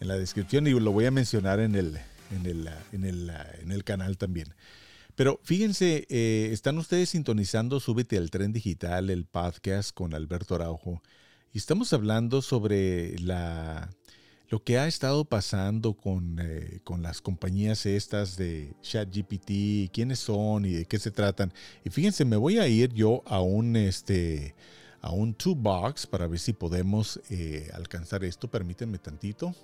en 0.01 0.09
la 0.09 0.17
descripción 0.17 0.67
y 0.67 0.71
lo 0.71 0.93
voy 0.93 1.07
a 1.07 1.11
mencionar 1.11 1.61
en 1.61 1.75
el, 1.75 1.99
en 2.31 2.47
el, 2.47 2.69
en 2.93 3.05
el, 3.05 3.33
en 3.63 3.73
el 3.73 3.85
canal 3.85 4.17
también. 4.17 4.55
Pero 5.17 5.41
fíjense, 5.43 6.07
eh, 6.09 6.49
están 6.53 6.79
ustedes 6.79 7.11
sintonizando 7.11 7.81
Súbete 7.81 8.17
al 8.17 8.31
Tren 8.31 8.53
Digital, 8.53 9.11
el 9.11 9.27
podcast 9.27 9.93
con 9.93 10.15
Alberto 10.15 10.55
Araujo. 10.55 11.03
Y 11.53 11.59
estamos 11.59 11.93
hablando 11.93 12.43
sobre 12.43 13.19
la, 13.19 13.91
lo 14.49 14.63
que 14.63 14.79
ha 14.79 14.87
estado 14.87 15.25
pasando 15.25 15.95
con, 15.95 16.39
eh, 16.41 16.81
con 16.85 17.03
las 17.03 17.21
compañías 17.21 17.87
estas 17.87 18.37
de 18.37 18.73
ChatGPT, 18.83 19.93
quiénes 19.93 20.21
son 20.21 20.65
y 20.65 20.73
de 20.73 20.85
qué 20.87 20.99
se 20.99 21.11
tratan. 21.11 21.53
Y 21.85 21.91
fíjense, 21.91 22.25
me 22.25 22.37
voy 22.37 22.59
a 22.59 22.67
ir 22.67 22.93
yo 22.93 23.23
a 23.27 23.41
un, 23.41 23.77
este, 23.77 24.55
a 25.01 25.13
un 25.13 25.37
box 25.57 26.07
para 26.07 26.27
ver 26.27 26.39
si 26.39 26.53
podemos 26.53 27.21
eh, 27.31 27.71
alcanzar 27.73 28.25
esto. 28.25 28.51
Permítanme 28.51 28.99
tantito. 28.99 29.55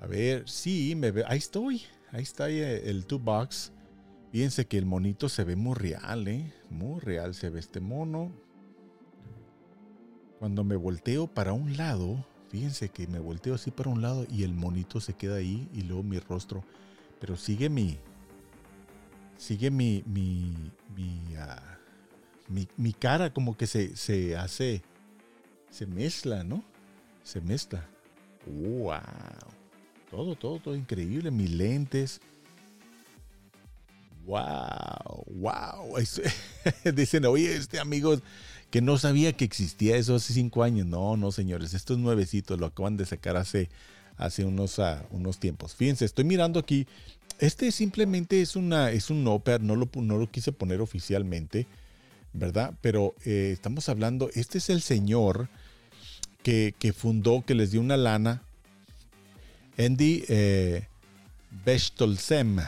A 0.00 0.06
ver, 0.06 0.48
sí, 0.48 0.94
me 0.96 1.10
ve, 1.10 1.24
ahí 1.26 1.38
estoy. 1.38 1.82
Ahí 2.10 2.22
está 2.22 2.50
eh, 2.50 2.88
el 2.88 3.06
two 3.06 3.18
box. 3.18 3.72
Fíjense 4.32 4.66
que 4.66 4.78
el 4.78 4.86
monito 4.86 5.28
se 5.28 5.44
ve 5.44 5.56
muy 5.56 5.74
real, 5.74 6.26
¿eh? 6.26 6.52
Muy 6.70 7.00
real 7.00 7.34
se 7.34 7.50
ve 7.50 7.60
este 7.60 7.80
mono. 7.80 8.32
Cuando 10.38 10.64
me 10.64 10.74
volteo 10.74 11.26
para 11.26 11.52
un 11.52 11.76
lado, 11.76 12.24
fíjense 12.48 12.88
que 12.88 13.06
me 13.06 13.18
volteo 13.18 13.54
así 13.54 13.70
para 13.70 13.90
un 13.90 14.02
lado 14.02 14.26
y 14.30 14.42
el 14.42 14.54
monito 14.54 15.00
se 15.00 15.12
queda 15.12 15.36
ahí 15.36 15.68
y 15.72 15.82
luego 15.82 16.02
mi 16.02 16.18
rostro. 16.18 16.64
Pero 17.20 17.36
sigue 17.36 17.68
mi. 17.68 17.98
Sigue 19.36 19.70
mi. 19.70 20.02
Mi. 20.06 20.72
Mi, 20.96 21.36
ah, 21.36 21.78
mi, 22.76 22.92
cara 22.92 23.32
como 23.32 23.56
que 23.56 23.66
se, 23.66 23.96
se 23.96 24.36
hace. 24.36 24.82
Se 25.70 25.86
mezcla, 25.86 26.44
¿no? 26.44 26.62
Se 27.24 27.40
mezcla. 27.40 27.86
¡Wow! 28.46 29.00
Todo, 30.10 30.36
todo, 30.36 30.58
todo 30.58 30.76
increíble. 30.76 31.30
Mis 31.30 31.50
lentes. 31.50 32.20
Wow, 34.26 35.24
wow. 35.26 35.96
Dicen, 36.94 37.24
oye, 37.24 37.56
este 37.56 37.80
amigo 37.80 38.16
que 38.70 38.80
no 38.80 38.96
sabía 38.96 39.34
que 39.34 39.44
existía 39.44 39.96
eso 39.96 40.14
hace 40.14 40.32
cinco 40.32 40.62
años. 40.62 40.86
No, 40.86 41.16
no, 41.16 41.32
señores, 41.32 41.74
esto 41.74 41.94
es 41.94 41.98
nuevecito, 41.98 42.56
lo 42.56 42.66
acaban 42.66 42.96
de 42.96 43.04
sacar 43.04 43.36
hace, 43.36 43.68
hace 44.16 44.44
unos, 44.44 44.78
ah, 44.78 45.04
unos 45.10 45.38
tiempos. 45.38 45.74
Fíjense, 45.74 46.04
estoy 46.04 46.24
mirando 46.24 46.60
aquí. 46.60 46.86
Este 47.38 47.72
simplemente 47.72 48.40
es, 48.40 48.56
una, 48.56 48.90
es 48.90 49.10
un 49.10 49.26
Opera, 49.26 49.58
no 49.58 49.76
lo, 49.76 49.90
no 49.96 50.16
lo 50.16 50.30
quise 50.30 50.52
poner 50.52 50.80
oficialmente, 50.80 51.66
¿verdad? 52.32 52.74
Pero 52.80 53.14
eh, 53.24 53.50
estamos 53.52 53.88
hablando, 53.88 54.30
este 54.34 54.58
es 54.58 54.70
el 54.70 54.82
señor 54.82 55.48
que, 56.42 56.74
que 56.78 56.92
fundó, 56.92 57.44
que 57.44 57.54
les 57.54 57.70
dio 57.70 57.80
una 57.80 57.96
lana 57.96 58.42
Andy 59.78 60.24
eh, 60.28 60.86
Bestolsem, 61.64 62.60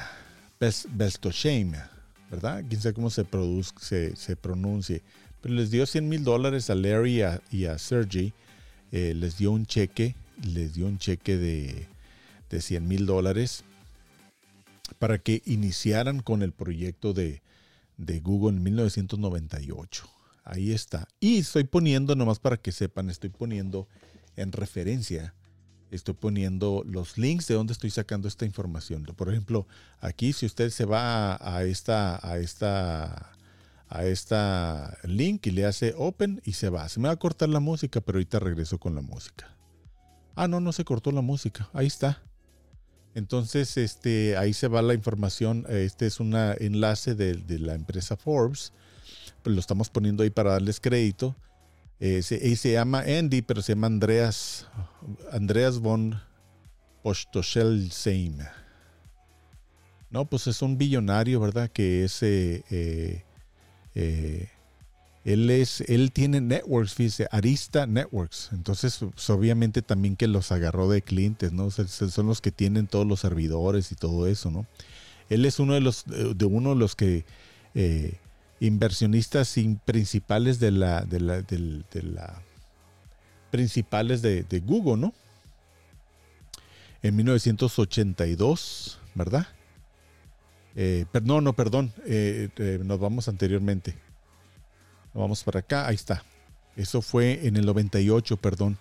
¿verdad? 2.31 2.65
Quién 2.69 2.81
sabe 2.81 2.95
cómo 2.95 3.11
se, 3.11 3.25
produce, 3.25 4.17
se, 4.17 4.37
pronuncie. 4.37 5.03
Pero 5.41 5.55
les 5.55 5.71
dio 5.71 5.85
100 5.87 6.09
mil 6.09 6.25
dólares 6.25 6.71
a 6.71 6.75
Larry 6.75 7.23
y 7.51 7.67
a, 7.67 7.79
Sergi. 7.79 8.33
Eh, 8.93 9.13
les 9.15 9.37
dio 9.37 9.53
un 9.53 9.67
cheque, 9.67 10.15
les 10.43 10.75
dio 10.75 10.87
un 10.87 10.99
cheque 10.99 11.37
de, 11.37 11.87
de 12.49 12.61
100 12.61 12.89
mil 12.89 13.07
dólares 13.07 13.65
para 14.99 15.19
que 15.19 15.43
iniciaran 15.45 16.21
con 16.21 16.43
el 16.43 16.53
proyecto 16.53 17.13
de, 17.13 17.43
de 17.97 18.21
Google 18.21 18.57
en 18.57 18.63
1998. 18.63 20.09
Ahí 20.45 20.73
está. 20.73 21.09
Y 21.21 21.39
estoy 21.39 21.65
poniendo, 21.65 22.15
nomás 22.15 22.39
para 22.39 22.57
que 22.57 22.73
sepan, 22.73 23.11
estoy 23.11 23.31
poniendo 23.31 23.89
en 24.37 24.53
referencia 24.53 25.35
estoy 25.95 26.15
poniendo 26.15 26.83
los 26.87 27.19
links 27.19 27.47
de 27.47 27.55
donde 27.55 27.73
estoy 27.73 27.91
sacando 27.91 28.29
esta 28.29 28.45
información. 28.45 29.05
Por 29.05 29.31
ejemplo, 29.31 29.67
aquí 30.01 30.33
si 30.33 30.47
usted 30.47 30.71
se 30.71 30.85
va 30.85 31.37
a, 31.41 31.65
esta 31.65 32.19
a 32.27 32.39
esta 32.39 33.33
a 33.89 34.05
esta 34.05 34.97
link 35.05 35.47
y 35.47 35.51
le 35.51 35.67
hace 35.67 35.95
open 35.97 36.41
y 36.45 36.55
se 36.55 36.69
va. 36.69 36.89
Se 36.89 36.99
me 36.99 37.09
va 37.09 37.15
a 37.15 37.19
cortar 37.19 37.49
la 37.49 37.61
música, 37.61 38.01
pero 38.01 38.17
ahorita 38.17 38.41
regreso 38.41 38.79
con 38.79 38.95
la 38.95 39.03
música. 39.03 39.57
Ah, 40.35 40.49
no, 40.49 40.59
no 40.59 40.73
se 40.73 40.85
cortó 40.85 41.13
la 41.13 41.21
música. 41.21 41.69
Ahí 41.73 41.87
está. 41.87 42.23
Entonces, 43.15 43.77
este, 43.77 44.37
ahí 44.37 44.53
se 44.53 44.69
va 44.69 44.83
la 44.83 44.95
información. 44.95 45.65
Este 45.69 46.07
es 46.07 46.21
un 46.21 46.35
enlace 46.35 47.15
de, 47.15 47.35
de 47.35 47.59
la 47.59 47.75
empresa 47.75 48.17
Forbes. 48.17 48.73
Pues 49.43 49.55
lo 49.55 49.61
estamos 49.61 49.91
poniendo 49.91 50.23
ahí 50.23 50.31
para 50.31 50.53
darles 50.53 50.81
crédito. 50.81 51.37
Eh, 52.01 52.23
se, 52.23 52.57
se, 52.57 52.73
llama 52.73 53.01
Andy, 53.01 53.43
pero 53.43 53.63
se 53.63 53.75
llama 53.75 53.87
Andreas, 53.87 54.67
Andreas 55.31 55.79
von 55.79 56.21
Postoselsheim. 57.03 58.39
No, 60.11 60.25
pues 60.25 60.47
es 60.47 60.61
un 60.61 60.77
billonario, 60.77 61.41
¿verdad? 61.41 61.71
Que 61.71 62.05
es. 62.05 62.23
Eh, 62.23 63.25
eh, 63.95 64.51
él 65.25 65.51
es. 65.51 65.81
Él 65.83 66.13
tiene 66.13 66.41
networks, 66.41 66.95
fíjese, 66.95 67.29
Arista 67.31 67.87
Networks. 67.87 68.51
Entonces, 68.53 68.99
pues, 68.99 69.31
obviamente 69.31 69.83
también 69.83 70.17
que 70.17 70.29
los 70.29 70.53
agarró 70.53 70.89
de 70.91 71.03
clientes, 71.03 71.53
¿no? 71.53 71.71
son 71.71 72.27
los 72.27 72.41
que 72.41 72.53
tienen 72.53 72.87
todos 72.87 73.07
los 73.07 73.21
servidores 73.21 73.91
y 73.93 73.95
todo 73.95 74.27
eso, 74.27 74.51
¿no? 74.51 74.67
Él 75.31 75.47
es 75.47 75.59
uno 75.59 75.75
de 75.75 75.81
los. 75.81 76.05
de 76.07 76.45
uno 76.45 76.71
de 76.71 76.77
los 76.77 76.95
que 76.95 77.25
inversionistas 78.61 79.57
principales 79.85 80.61
de 80.61 80.71
la, 80.71 81.03
de 81.05 81.21
la, 81.21 81.43
de, 81.43 82.03
la 82.03 82.43
principales 83.51 84.23
de, 84.23 84.63
Google, 84.65 84.97
¿no? 84.97 85.15
En 87.03 87.17
1982, 87.17 88.99
¿verdad? 89.15 89.47
Eh, 90.77 91.05
no, 91.23 91.41
no, 91.41 91.53
perdón, 91.53 91.93
eh, 92.07 92.49
eh, 92.57 92.81
nos 92.83 92.99
vamos 92.99 93.29
anteriormente. 93.29 93.95
Vamos 95.15 95.45
para 95.45 95.61
acá, 95.61 95.87
ahí 95.87 95.95
está. 95.95 96.25
Eso 96.77 97.01
fue 97.01 97.47
en 97.47 97.57
el 97.57 97.65
98, 97.65 98.37
perdón. 98.37 98.77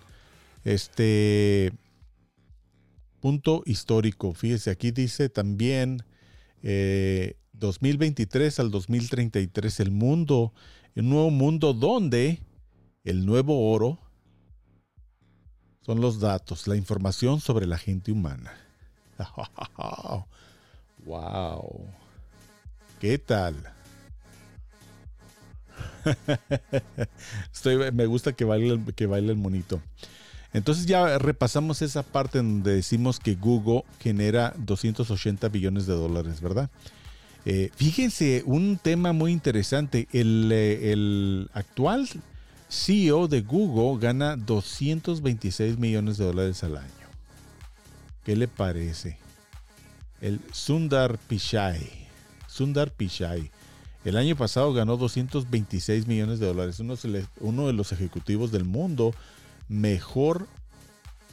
Este 0.64 1.72
punto 3.20 3.62
histórico. 3.66 4.34
Fíjese, 4.34 4.70
aquí 4.70 4.90
dice 4.90 5.28
también 5.28 6.02
2023 7.52 8.58
al 8.60 8.70
2033, 8.70 9.80
el 9.80 9.90
mundo, 9.92 10.52
el 10.94 11.08
nuevo 11.08 11.30
mundo 11.30 11.72
donde 11.72 12.40
el 13.04 13.24
nuevo 13.24 13.70
oro 13.70 13.98
son 15.82 16.00
los 16.00 16.18
datos, 16.18 16.66
la 16.66 16.76
información 16.76 17.40
sobre 17.40 17.66
la 17.66 17.78
gente 17.78 18.10
humana. 18.10 18.52
¡Wow! 21.04 21.86
¿Qué 23.00 23.18
tal? 23.18 23.73
Estoy, 27.52 27.92
me 27.92 28.06
gusta 28.06 28.32
que 28.32 28.44
baile, 28.44 28.80
que 28.94 29.06
baile 29.06 29.32
el 29.32 29.38
monito. 29.38 29.80
Entonces 30.52 30.86
ya 30.86 31.18
repasamos 31.18 31.82
esa 31.82 32.04
parte 32.04 32.38
donde 32.38 32.76
decimos 32.76 33.18
que 33.18 33.34
Google 33.34 33.82
genera 34.00 34.54
280 34.56 35.48
billones 35.48 35.86
de 35.86 35.94
dólares, 35.94 36.40
¿verdad? 36.40 36.70
Eh, 37.44 37.70
fíjense, 37.76 38.42
un 38.46 38.78
tema 38.80 39.12
muy 39.12 39.32
interesante. 39.32 40.08
El, 40.12 40.48
eh, 40.52 41.46
actual 41.52 42.08
CEO 42.68 43.28
de 43.28 43.42
Google 43.42 44.00
gana 44.00 44.36
226 44.36 45.78
millones 45.78 46.18
de 46.18 46.24
dólares 46.24 46.62
al 46.64 46.76
año. 46.76 46.88
¿Qué 48.24 48.36
le 48.36 48.48
parece? 48.48 49.18
El 50.20 50.40
Sundar 50.52 51.18
Pichai. 51.18 52.08
Sundar 52.48 52.90
Pichai. 52.90 53.50
El 54.04 54.18
año 54.18 54.36
pasado 54.36 54.72
ganó 54.74 54.96
226 54.96 56.06
millones 56.06 56.38
de 56.38 56.46
dólares. 56.46 56.78
Uno, 56.80 57.66
de 57.66 57.72
los 57.72 57.92
ejecutivos 57.92 58.52
del 58.52 58.64
mundo 58.64 59.14
mejor 59.68 60.46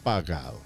pagado. 0.04 0.60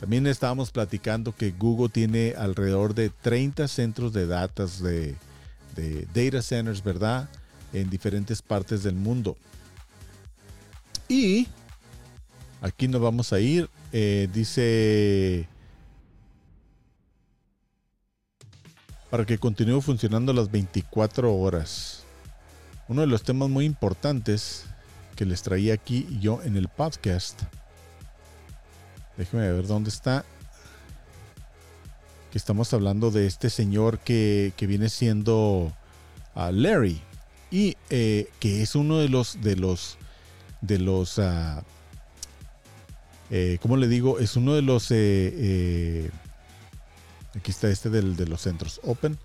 También 0.00 0.26
estábamos 0.26 0.70
platicando 0.70 1.34
que 1.34 1.52
Google 1.52 1.88
tiene 1.88 2.34
alrededor 2.36 2.94
de 2.94 3.08
30 3.08 3.68
centros 3.68 4.12
de 4.12 4.26
datos 4.26 4.82
de, 4.82 5.14
de 5.76 6.06
data 6.12 6.42
centers, 6.42 6.84
¿verdad? 6.84 7.30
En 7.72 7.88
diferentes 7.88 8.42
partes 8.42 8.82
del 8.82 8.94
mundo. 8.94 9.36
Y 11.08 11.48
aquí 12.60 12.86
nos 12.86 13.00
vamos 13.00 13.32
a 13.32 13.40
ir. 13.40 13.70
Eh, 13.92 14.28
dice 14.32 15.48
para 19.14 19.26
que 19.26 19.38
continúe 19.38 19.80
funcionando 19.80 20.32
las 20.32 20.50
24 20.50 21.32
horas. 21.32 22.02
Uno 22.88 23.02
de 23.02 23.06
los 23.06 23.22
temas 23.22 23.48
muy 23.48 23.64
importantes 23.64 24.64
que 25.14 25.24
les 25.24 25.44
traía 25.44 25.74
aquí 25.74 26.18
yo 26.20 26.42
en 26.42 26.56
el 26.56 26.66
podcast. 26.66 27.42
Déjenme 29.16 29.52
ver 29.52 29.68
dónde 29.68 29.90
está. 29.90 30.24
Que 32.32 32.38
estamos 32.38 32.74
hablando 32.74 33.12
de 33.12 33.28
este 33.28 33.50
señor 33.50 34.00
que, 34.00 34.52
viene 34.58 34.88
siendo 34.88 35.72
uh, 36.34 36.50
Larry. 36.50 37.00
Y 37.52 37.76
eh, 37.90 38.28
que 38.40 38.62
es 38.62 38.74
uno 38.74 38.98
de 38.98 39.08
los 39.10 39.40
de 39.40 39.54
los 39.54 39.96
de 40.60 40.80
los 40.80 41.18
uh, 41.18 41.62
¿cómo 43.62 43.76
le 43.76 43.86
digo? 43.86 44.18
Es 44.18 44.34
uno 44.34 44.54
de 44.54 44.62
los 44.62 44.90
eh, 44.90 46.10
aquí 47.36 47.50
está 47.50 47.68
este 47.68 47.90
del, 47.90 48.16
de 48.16 48.26
los 48.26 48.40
centros 48.42 48.80
Open 48.84 49.18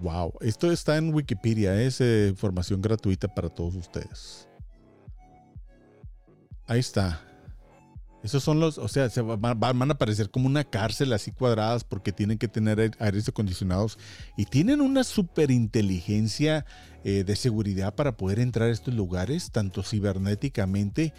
Wow, 0.00 0.32
esto 0.40 0.72
está 0.72 0.96
en 0.96 1.12
Wikipedia, 1.12 1.80
es 1.82 2.00
eh, 2.00 2.28
información 2.30 2.80
gratuita 2.80 3.28
para 3.28 3.50
todos 3.50 3.74
ustedes. 3.74 4.48
Ahí 6.66 6.80
está. 6.80 7.20
Esos 8.22 8.42
son 8.42 8.60
los, 8.60 8.78
o 8.78 8.88
sea, 8.88 9.10
se 9.10 9.20
van, 9.20 9.62
a 9.62 9.92
aparecer 9.92 10.30
como 10.30 10.46
una 10.46 10.64
cárcel 10.64 11.12
así 11.12 11.32
cuadradas 11.32 11.84
porque 11.84 12.12
tienen 12.12 12.38
que 12.38 12.48
tener 12.48 12.92
aires 12.98 13.28
acondicionados 13.28 13.98
y 14.36 14.44
tienen 14.44 14.80
una 14.80 15.04
super 15.04 15.50
inteligencia 15.50 16.64
eh, 17.04 17.24
de 17.24 17.36
seguridad 17.36 17.94
para 17.94 18.16
poder 18.16 18.40
entrar 18.40 18.68
a 18.68 18.72
estos 18.72 18.94
lugares, 18.94 19.50
tanto 19.50 19.82
cibernéticamente 19.82 21.12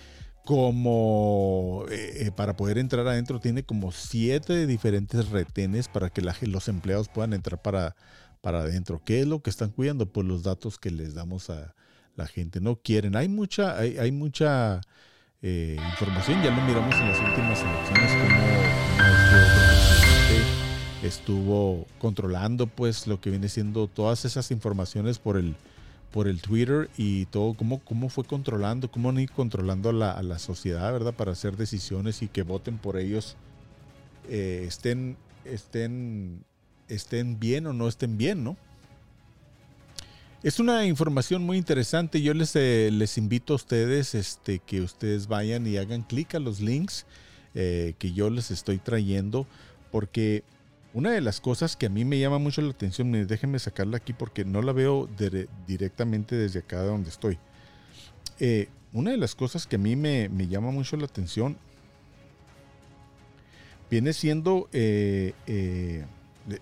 como 0.46 1.86
eh, 1.90 2.32
para 2.36 2.56
poder 2.56 2.78
entrar 2.78 3.08
adentro. 3.08 3.40
Tiene 3.40 3.64
como 3.64 3.92
siete 3.92 4.66
diferentes 4.68 5.30
retenes 5.30 5.88
para 5.88 6.10
que 6.10 6.22
los 6.22 6.68
empleados 6.68 7.10
puedan 7.10 7.34
entrar 7.34 7.62
para, 7.62 7.96
para 8.42 8.60
adentro. 8.60 9.02
¿Qué 9.04 9.22
es 9.22 9.28
lo 9.28 9.42
que 9.42 9.50
están 9.50 9.70
cuidando? 9.70 10.06
Pues 10.06 10.28
los 10.28 10.44
datos 10.44 10.78
que 10.78 10.92
les 10.92 11.14
damos 11.14 11.50
a 11.50 11.74
la 12.16 12.28
gente. 12.28 12.60
No 12.62 12.76
quieren. 12.76 13.16
Hay 13.16 13.30
mucha, 13.30 13.78
hay, 13.78 13.98
hay 13.98 14.12
mucha 14.12 14.82
eh, 15.42 15.78
información. 15.92 16.42
Ya 16.44 16.56
lo 16.56 16.62
miramos 16.64 16.96
en 16.96 17.10
las 17.10 17.20
últimas 17.20 17.62
elecciones 17.62 18.12
como 18.12 18.82
estuvo 21.04 21.88
controlando 21.98 22.68
pues 22.68 23.08
lo 23.08 23.20
que 23.20 23.30
viene 23.30 23.50
siendo 23.50 23.88
todas 23.88 24.26
esas 24.26 24.52
informaciones 24.52 25.18
por 25.20 25.38
el 25.38 25.56
por 26.12 26.28
el 26.28 26.42
Twitter 26.42 26.90
y 26.98 27.26
todo, 27.26 27.54
cómo, 27.54 27.80
cómo 27.80 28.10
fue 28.10 28.24
controlando, 28.24 28.92
cómo 28.92 29.12
ni 29.12 29.28
controlando 29.28 29.90
a 29.90 29.94
la, 29.94 30.12
a 30.12 30.24
la, 30.24 30.40
sociedad, 30.40 30.92
¿verdad? 30.92 31.14
Para 31.14 31.32
hacer 31.32 31.58
decisiones 31.58 32.22
y 32.22 32.28
que 32.28 32.44
voten 32.44 32.78
por 32.78 32.98
ellos, 32.98 33.38
eh, 34.30 34.66
estén, 34.68 35.18
estén 35.46 36.44
estén 36.92 37.40
bien 37.40 37.66
o 37.68 37.74
no 37.74 37.88
estén 37.88 38.18
bien, 38.18 38.44
¿no? 38.44 38.58
Es 40.44 40.60
una 40.60 40.86
información 40.86 41.44
muy 41.44 41.58
interesante. 41.58 42.22
Yo 42.22 42.34
les, 42.34 42.56
eh, 42.56 42.90
les 42.92 43.18
invito 43.18 43.54
a 43.54 43.56
ustedes 43.56 44.16
este, 44.16 44.60
que 44.60 44.82
ustedes 44.82 45.28
vayan 45.28 45.68
y 45.68 45.78
hagan 45.78 46.02
clic 46.02 46.36
a 46.36 46.40
los 46.40 46.60
links 46.60 47.06
eh, 47.54 47.94
que 48.00 48.12
yo 48.12 48.30
les 48.30 48.50
estoy 48.50 48.80
trayendo, 48.80 49.46
porque 49.92 50.44
una 50.94 51.12
de 51.12 51.22
las 51.22 51.40
cosas 51.40 51.76
que 51.76 51.86
a 51.86 51.90
mí 51.90 52.06
me 52.06 52.20
llama 52.20 52.38
mucho 52.38 52.62
la 52.62 52.72
atención, 52.72 53.12
déjenme 53.28 53.60
sacarla 53.60 53.98
aquí 53.98 54.14
porque 54.14 54.46
no 54.46 54.62
la 54.62 54.74
veo 54.74 55.10
directamente 55.68 56.36
desde 56.36 56.60
acá 56.60 56.84
donde 56.84 57.10
estoy. 57.10 57.38
Eh, 58.40 58.70
una 58.94 59.12
de 59.12 59.18
las 59.18 59.36
cosas 59.36 59.68
que 59.68 59.78
a 59.78 59.80
mí 59.80 59.96
me, 59.96 60.30
llama 60.50 60.72
mucho 60.72 60.98
la 60.98 61.06
atención 61.06 61.58
viene 63.90 64.14
siendo 64.14 64.68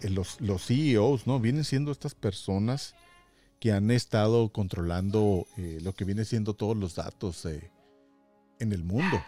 los, 0.03 0.41
los 0.41 0.65
CEOs, 0.65 1.25
¿no? 1.25 1.39
Vienen 1.39 1.63
siendo 1.63 1.91
estas 1.91 2.13
personas 2.13 2.95
que 3.59 3.73
han 3.73 3.91
estado 3.91 4.49
controlando 4.49 5.45
eh, 5.57 5.79
lo 5.81 5.93
que 5.93 6.05
viene 6.05 6.25
siendo 6.25 6.53
todos 6.53 6.77
los 6.77 6.95
datos 6.95 7.45
eh, 7.45 7.69
en 8.59 8.71
el 8.71 8.83
mundo. 8.83 9.21